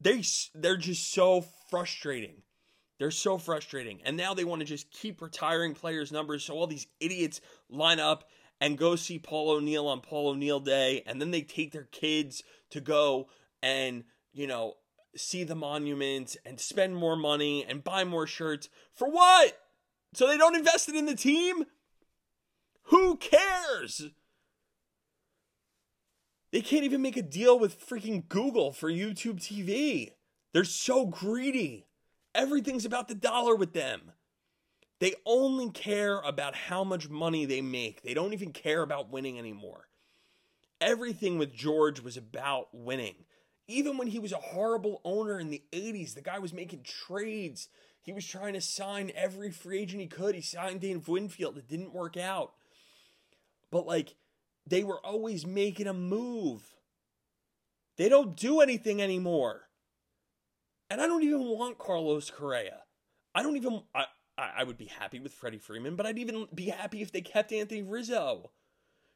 They 0.00 0.22
they're 0.54 0.76
just 0.76 1.12
so 1.12 1.44
frustrating. 1.70 2.42
They're 2.98 3.10
so 3.10 3.36
frustrating. 3.36 4.00
And 4.04 4.16
now 4.16 4.34
they 4.34 4.44
want 4.44 4.60
to 4.60 4.66
just 4.66 4.90
keep 4.90 5.20
retiring 5.20 5.74
players' 5.74 6.12
numbers 6.12 6.44
so 6.44 6.54
all 6.54 6.66
these 6.66 6.86
idiots 7.00 7.40
line 7.68 8.00
up 8.00 8.24
and 8.60 8.78
go 8.78 8.96
see 8.96 9.18
Paul 9.18 9.50
O'Neill 9.50 9.86
on 9.86 10.00
Paul 10.00 10.28
O'Neill 10.28 10.60
Day. 10.60 11.02
And 11.06 11.20
then 11.20 11.30
they 11.30 11.42
take 11.42 11.72
their 11.72 11.84
kids 11.84 12.42
to 12.70 12.80
go 12.80 13.28
and, 13.62 14.04
you 14.32 14.46
know, 14.46 14.74
see 15.14 15.44
the 15.44 15.54
monument 15.54 16.36
and 16.44 16.58
spend 16.58 16.96
more 16.96 17.16
money 17.16 17.64
and 17.68 17.84
buy 17.84 18.04
more 18.04 18.26
shirts. 18.26 18.68
For 18.94 19.08
what? 19.08 19.58
So 20.14 20.26
they 20.26 20.38
don't 20.38 20.56
invest 20.56 20.88
it 20.88 20.94
in 20.94 21.06
the 21.06 21.14
team? 21.14 21.64
Who 22.84 23.16
cares? 23.16 24.08
They 26.52 26.60
can't 26.60 26.84
even 26.84 27.02
make 27.02 27.16
a 27.16 27.22
deal 27.22 27.58
with 27.58 27.86
freaking 27.86 28.28
Google 28.28 28.72
for 28.72 28.90
YouTube 28.90 29.40
TV. 29.40 30.12
They're 30.52 30.64
so 30.64 31.06
greedy. 31.06 31.86
Everything's 32.34 32.84
about 32.84 33.08
the 33.08 33.14
dollar 33.14 33.54
with 33.56 33.72
them. 33.72 34.12
They 34.98 35.14
only 35.26 35.70
care 35.70 36.20
about 36.20 36.54
how 36.54 36.82
much 36.84 37.10
money 37.10 37.44
they 37.44 37.60
make. 37.60 38.02
They 38.02 38.14
don't 38.14 38.32
even 38.32 38.52
care 38.52 38.82
about 38.82 39.10
winning 39.10 39.38
anymore. 39.38 39.88
Everything 40.80 41.38
with 41.38 41.52
George 41.54 42.00
was 42.00 42.16
about 42.16 42.68
winning. 42.72 43.24
Even 43.68 43.98
when 43.98 44.06
he 44.06 44.18
was 44.18 44.32
a 44.32 44.36
horrible 44.36 45.00
owner 45.04 45.40
in 45.40 45.50
the 45.50 45.62
80s, 45.72 46.14
the 46.14 46.22
guy 46.22 46.38
was 46.38 46.52
making 46.52 46.84
trades. 46.84 47.68
He 48.00 48.12
was 48.12 48.24
trying 48.24 48.54
to 48.54 48.60
sign 48.60 49.10
every 49.14 49.50
free 49.50 49.80
agent 49.80 50.00
he 50.00 50.06
could. 50.06 50.34
He 50.34 50.40
signed 50.40 50.80
Dave 50.80 51.08
Winfield. 51.08 51.58
It 51.58 51.68
didn't 51.68 51.92
work 51.92 52.16
out. 52.16 52.52
But, 53.70 53.86
like, 53.86 54.14
they 54.66 54.82
were 54.82 55.04
always 55.04 55.46
making 55.46 55.86
a 55.86 55.94
move. 55.94 56.62
They 57.96 58.08
don't 58.08 58.36
do 58.36 58.60
anything 58.60 59.00
anymore. 59.00 59.68
And 60.90 61.00
I 61.00 61.06
don't 61.06 61.22
even 61.22 61.46
want 61.46 61.78
Carlos 61.78 62.30
Correa. 62.30 62.82
I 63.34 63.42
don't 63.42 63.56
even. 63.56 63.82
I, 63.94 64.04
I 64.38 64.64
would 64.64 64.76
be 64.76 64.86
happy 64.86 65.18
with 65.18 65.32
Freddie 65.32 65.58
Freeman, 65.58 65.96
but 65.96 66.06
I'd 66.06 66.18
even 66.18 66.46
be 66.54 66.66
happy 66.66 67.00
if 67.00 67.10
they 67.10 67.22
kept 67.22 67.52
Anthony 67.52 67.82
Rizzo. 67.82 68.50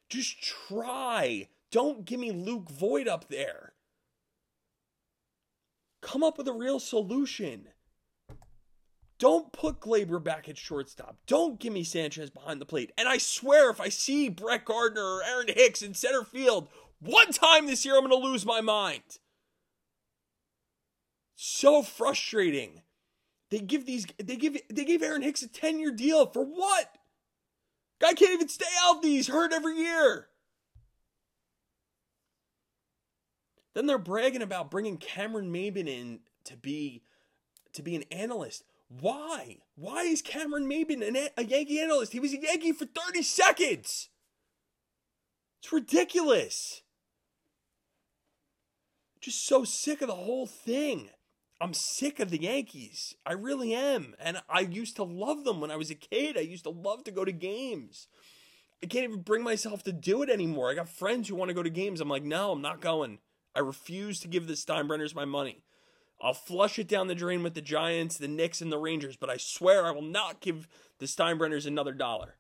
Just 0.09 0.43
try. 0.43 1.49
Don't 1.71 2.05
give 2.05 2.19
me 2.19 2.33
Luke 2.33 2.71
Voit 2.71 3.07
up 3.07 3.29
there. 3.29 3.75
Come 6.01 6.23
up 6.23 6.39
with 6.39 6.49
a 6.49 6.53
real 6.53 6.81
solution. 6.81 7.69
Don't 9.21 9.53
put 9.53 9.81
Gleyber 9.81 10.23
back 10.23 10.49
at 10.49 10.57
shortstop. 10.57 11.19
Don't 11.27 11.61
give 11.61 11.75
me 11.75 11.85
Sanchez 11.85 12.31
behind 12.31 12.59
the 12.59 12.67
plate. 12.67 12.91
And 12.97 13.07
I 13.07 13.19
swear, 13.19 13.71
if 13.71 13.79
I 13.79 13.91
see 13.91 14.31
Brett 14.31 14.65
Gardner 14.65 15.05
or 15.05 15.23
Aaron 15.23 15.49
Hicks 15.49 15.83
in 15.83 15.93
center 15.93 16.25
field 16.25 16.69
one 17.01 17.31
time 17.31 17.67
this 17.67 17.85
year, 17.85 17.97
I'm 17.97 18.09
going 18.09 18.19
to 18.19 18.29
lose 18.29 18.47
my 18.47 18.63
mind. 18.63 19.03
So 21.37 21.83
frustrating. 21.83 22.81
They 23.51 23.59
give 23.59 23.85
these 23.85 24.07
they 24.23 24.37
give 24.37 24.57
they 24.71 24.85
gave 24.85 25.03
Aaron 25.03 25.23
Hicks 25.23 25.43
a 25.43 25.49
10-year 25.49 25.91
deal 25.91 26.27
for 26.27 26.45
what? 26.45 26.97
Guy 28.01 28.15
can't 28.15 28.33
even 28.33 28.49
stay 28.49 28.65
healthy. 28.79 29.17
He's 29.17 29.29
hurt 29.29 29.53
every 29.53 29.77
year. 29.77 30.29
Then 33.75 33.87
they're 33.87 33.99
bragging 33.99 34.43
about 34.43 34.71
bringing 34.71 34.97
Cameron 34.97 35.53
Maybin 35.53 35.89
in 35.89 36.21
to 36.45 36.57
be 36.57 37.03
to 37.75 37.83
be 37.83 37.97
an 37.97 38.05
analyst. 38.11 38.65
Why? 38.91 39.59
Why 39.77 40.03
is 40.03 40.21
Cameron 40.21 40.69
Maybin 40.69 41.07
an, 41.07 41.17
a 41.37 41.45
Yankee 41.45 41.81
analyst? 41.81 42.13
He 42.13 42.21
was 42.21 42.35
a 42.35 42.41
Yankee 42.41 42.73
for 42.73 42.87
30 42.87 43.23
seconds. 43.23 44.09
It's 45.63 45.73
ridiculous. 45.73 46.83
Just 49.21 49.47
so 49.47 49.65
sick 49.65 50.03
of 50.03 50.09
the 50.09 50.15
whole 50.15 50.47
thing. 50.47 51.11
I'm 51.61 51.75
sick 51.75 52.19
of 52.19 52.31
the 52.31 52.41
Yankees. 52.41 53.15
I 53.25 53.35
really 53.35 53.75
am. 53.75 54.15
And 54.19 54.43
I 54.49 54.61
used 54.61 54.97
to 54.97 55.05
love 55.05 55.45
them 55.45 55.61
when 55.61 55.71
I 55.71 55.77
was 55.77 55.91
a 55.91 55.95
kid. 55.95 56.37
I 56.37 56.41
used 56.41 56.65
to 56.65 56.71
love 56.71 57.05
to 57.05 57.11
go 57.11 57.25
to 57.25 57.33
games. 57.33 58.09
I 58.83 58.87
can't 58.87 59.05
even 59.05 59.21
bring 59.21 59.45
myself 59.45 59.85
to 59.85 59.93
do 59.93 60.23
it 60.23 60.31
anymore. 60.31 60.71
I 60.71 60.75
got 60.75 60.89
friends 60.89 61.29
who 61.29 61.37
want 61.37 61.51
to 61.51 61.55
go 61.55 61.63
to 61.63 61.71
games. 61.71 62.01
I'm 62.01 62.09
like, 62.09 62.25
no, 62.25 62.53
I'm 62.53 62.63
not 62.63 62.81
going. 62.81 63.19
I 63.55 63.61
refuse 63.61 64.21
to 64.21 64.29
give 64.29 64.47
the 64.47 64.55
Steinbrenners 64.55 65.15
my 65.15 65.27
money. 65.27 65.63
I'll 66.23 66.35
flush 66.35 66.79
it 66.79 66.89
down 66.89 67.07
the 67.07 67.15
drain 67.15 67.43
with 67.43 67.55
the 67.55 67.63
Giants, 67.63 68.19
the 68.19 68.29
Knicks, 68.29 68.61
and 68.61 68.71
the 68.71 68.79
Rangers, 68.79 69.17
but 69.17 69.31
I 69.31 69.39
swear 69.39 69.87
I 69.87 69.91
will 69.91 70.03
not 70.03 70.41
give 70.41 70.69
the 70.99 71.07
Steinbrenners 71.07 71.67
another 71.67 71.93
dollar. 71.93 72.37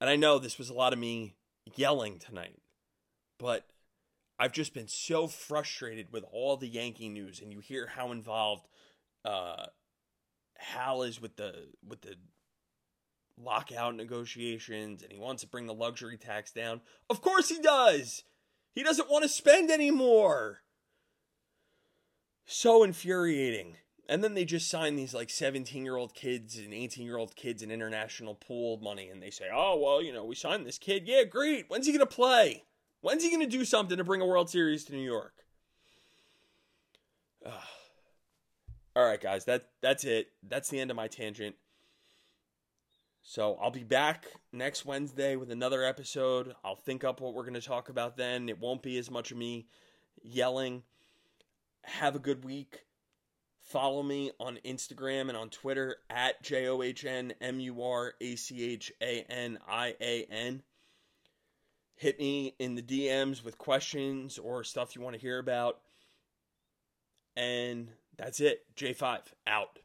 And 0.00 0.08
I 0.08 0.16
know 0.16 0.38
this 0.38 0.58
was 0.58 0.70
a 0.70 0.74
lot 0.74 0.92
of 0.92 0.98
me 0.98 1.34
yelling 1.76 2.18
tonight, 2.18 2.58
but 3.38 3.66
I've 4.38 4.52
just 4.52 4.74
been 4.74 4.88
so 4.88 5.26
frustrated 5.26 6.12
with 6.12 6.24
all 6.32 6.56
the 6.56 6.68
Yankee 6.68 7.08
news, 7.08 7.40
and 7.40 7.52
you 7.52 7.60
hear 7.60 7.86
how 7.86 8.10
involved 8.10 8.66
uh, 9.24 9.66
Hal 10.56 11.02
is 11.02 11.20
with 11.20 11.36
the 11.36 11.68
with 11.86 12.00
the 12.02 12.16
lockout 13.38 13.94
negotiations, 13.94 15.02
and 15.02 15.12
he 15.12 15.18
wants 15.18 15.42
to 15.42 15.48
bring 15.48 15.66
the 15.66 15.74
luxury 15.74 16.16
tax 16.16 16.50
down. 16.50 16.80
Of 17.08 17.20
course 17.20 17.48
he 17.48 17.60
does. 17.60 18.24
He 18.74 18.82
doesn't 18.82 19.10
want 19.10 19.22
to 19.22 19.28
spend 19.28 19.70
anymore. 19.70 20.63
So 22.46 22.82
infuriating. 22.82 23.76
And 24.08 24.22
then 24.22 24.34
they 24.34 24.44
just 24.44 24.68
sign 24.68 24.96
these 24.96 25.14
like 25.14 25.30
17 25.30 25.84
year 25.84 25.96
old 25.96 26.14
kids 26.14 26.58
and 26.58 26.74
18 26.74 27.06
year 27.06 27.16
old 27.16 27.36
kids 27.36 27.62
in 27.62 27.70
international 27.70 28.34
pool 28.34 28.78
money, 28.82 29.08
and 29.08 29.22
they 29.22 29.30
say, 29.30 29.46
"Oh 29.52 29.78
well, 29.82 30.02
you 30.02 30.12
know, 30.12 30.24
we 30.24 30.34
signed 30.34 30.66
this 30.66 30.76
kid. 30.76 31.04
Yeah, 31.06 31.24
great. 31.24 31.66
When's 31.68 31.86
he 31.86 31.92
gonna 31.92 32.04
play?" 32.04 32.64
When's 33.04 33.22
he 33.22 33.28
going 33.28 33.42
to 33.42 33.46
do 33.46 33.66
something 33.66 33.98
to 33.98 34.02
bring 34.02 34.22
a 34.22 34.26
World 34.26 34.48
Series 34.48 34.82
to 34.84 34.94
New 34.94 35.04
York? 35.04 35.34
Ugh. 37.44 37.52
All 38.96 39.04
right, 39.04 39.20
guys, 39.20 39.44
that 39.44 39.68
that's 39.82 40.04
it. 40.04 40.28
That's 40.42 40.70
the 40.70 40.80
end 40.80 40.90
of 40.90 40.96
my 40.96 41.06
tangent. 41.06 41.54
So 43.22 43.58
I'll 43.60 43.70
be 43.70 43.84
back 43.84 44.28
next 44.52 44.86
Wednesday 44.86 45.36
with 45.36 45.50
another 45.50 45.84
episode. 45.84 46.54
I'll 46.64 46.76
think 46.76 47.04
up 47.04 47.20
what 47.20 47.34
we're 47.34 47.42
going 47.42 47.52
to 47.52 47.60
talk 47.60 47.90
about 47.90 48.16
then. 48.16 48.48
It 48.48 48.58
won't 48.58 48.82
be 48.82 48.96
as 48.96 49.10
much 49.10 49.30
of 49.30 49.36
me 49.36 49.66
yelling. 50.22 50.82
Have 51.84 52.16
a 52.16 52.18
good 52.18 52.44
week. 52.44 52.84
Follow 53.60 54.02
me 54.02 54.30
on 54.38 54.58
Instagram 54.64 55.28
and 55.28 55.36
on 55.36 55.48
Twitter 55.48 55.96
at 56.10 56.42
J 56.42 56.68
O 56.68 56.82
H 56.82 57.04
N 57.04 57.32
M 57.40 57.60
U 57.60 57.82
R 57.82 58.14
A 58.20 58.36
C 58.36 58.62
H 58.72 58.92
A 59.00 59.24
N 59.30 59.58
I 59.66 59.94
A 60.00 60.26
N. 60.30 60.62
Hit 61.96 62.18
me 62.18 62.54
in 62.58 62.74
the 62.74 62.82
DMs 62.82 63.44
with 63.44 63.56
questions 63.56 64.38
or 64.38 64.64
stuff 64.64 64.94
you 64.94 65.02
want 65.02 65.14
to 65.14 65.20
hear 65.20 65.38
about. 65.38 65.80
And 67.36 67.88
that's 68.16 68.40
it. 68.40 68.64
J5 68.76 69.20
out. 69.46 69.78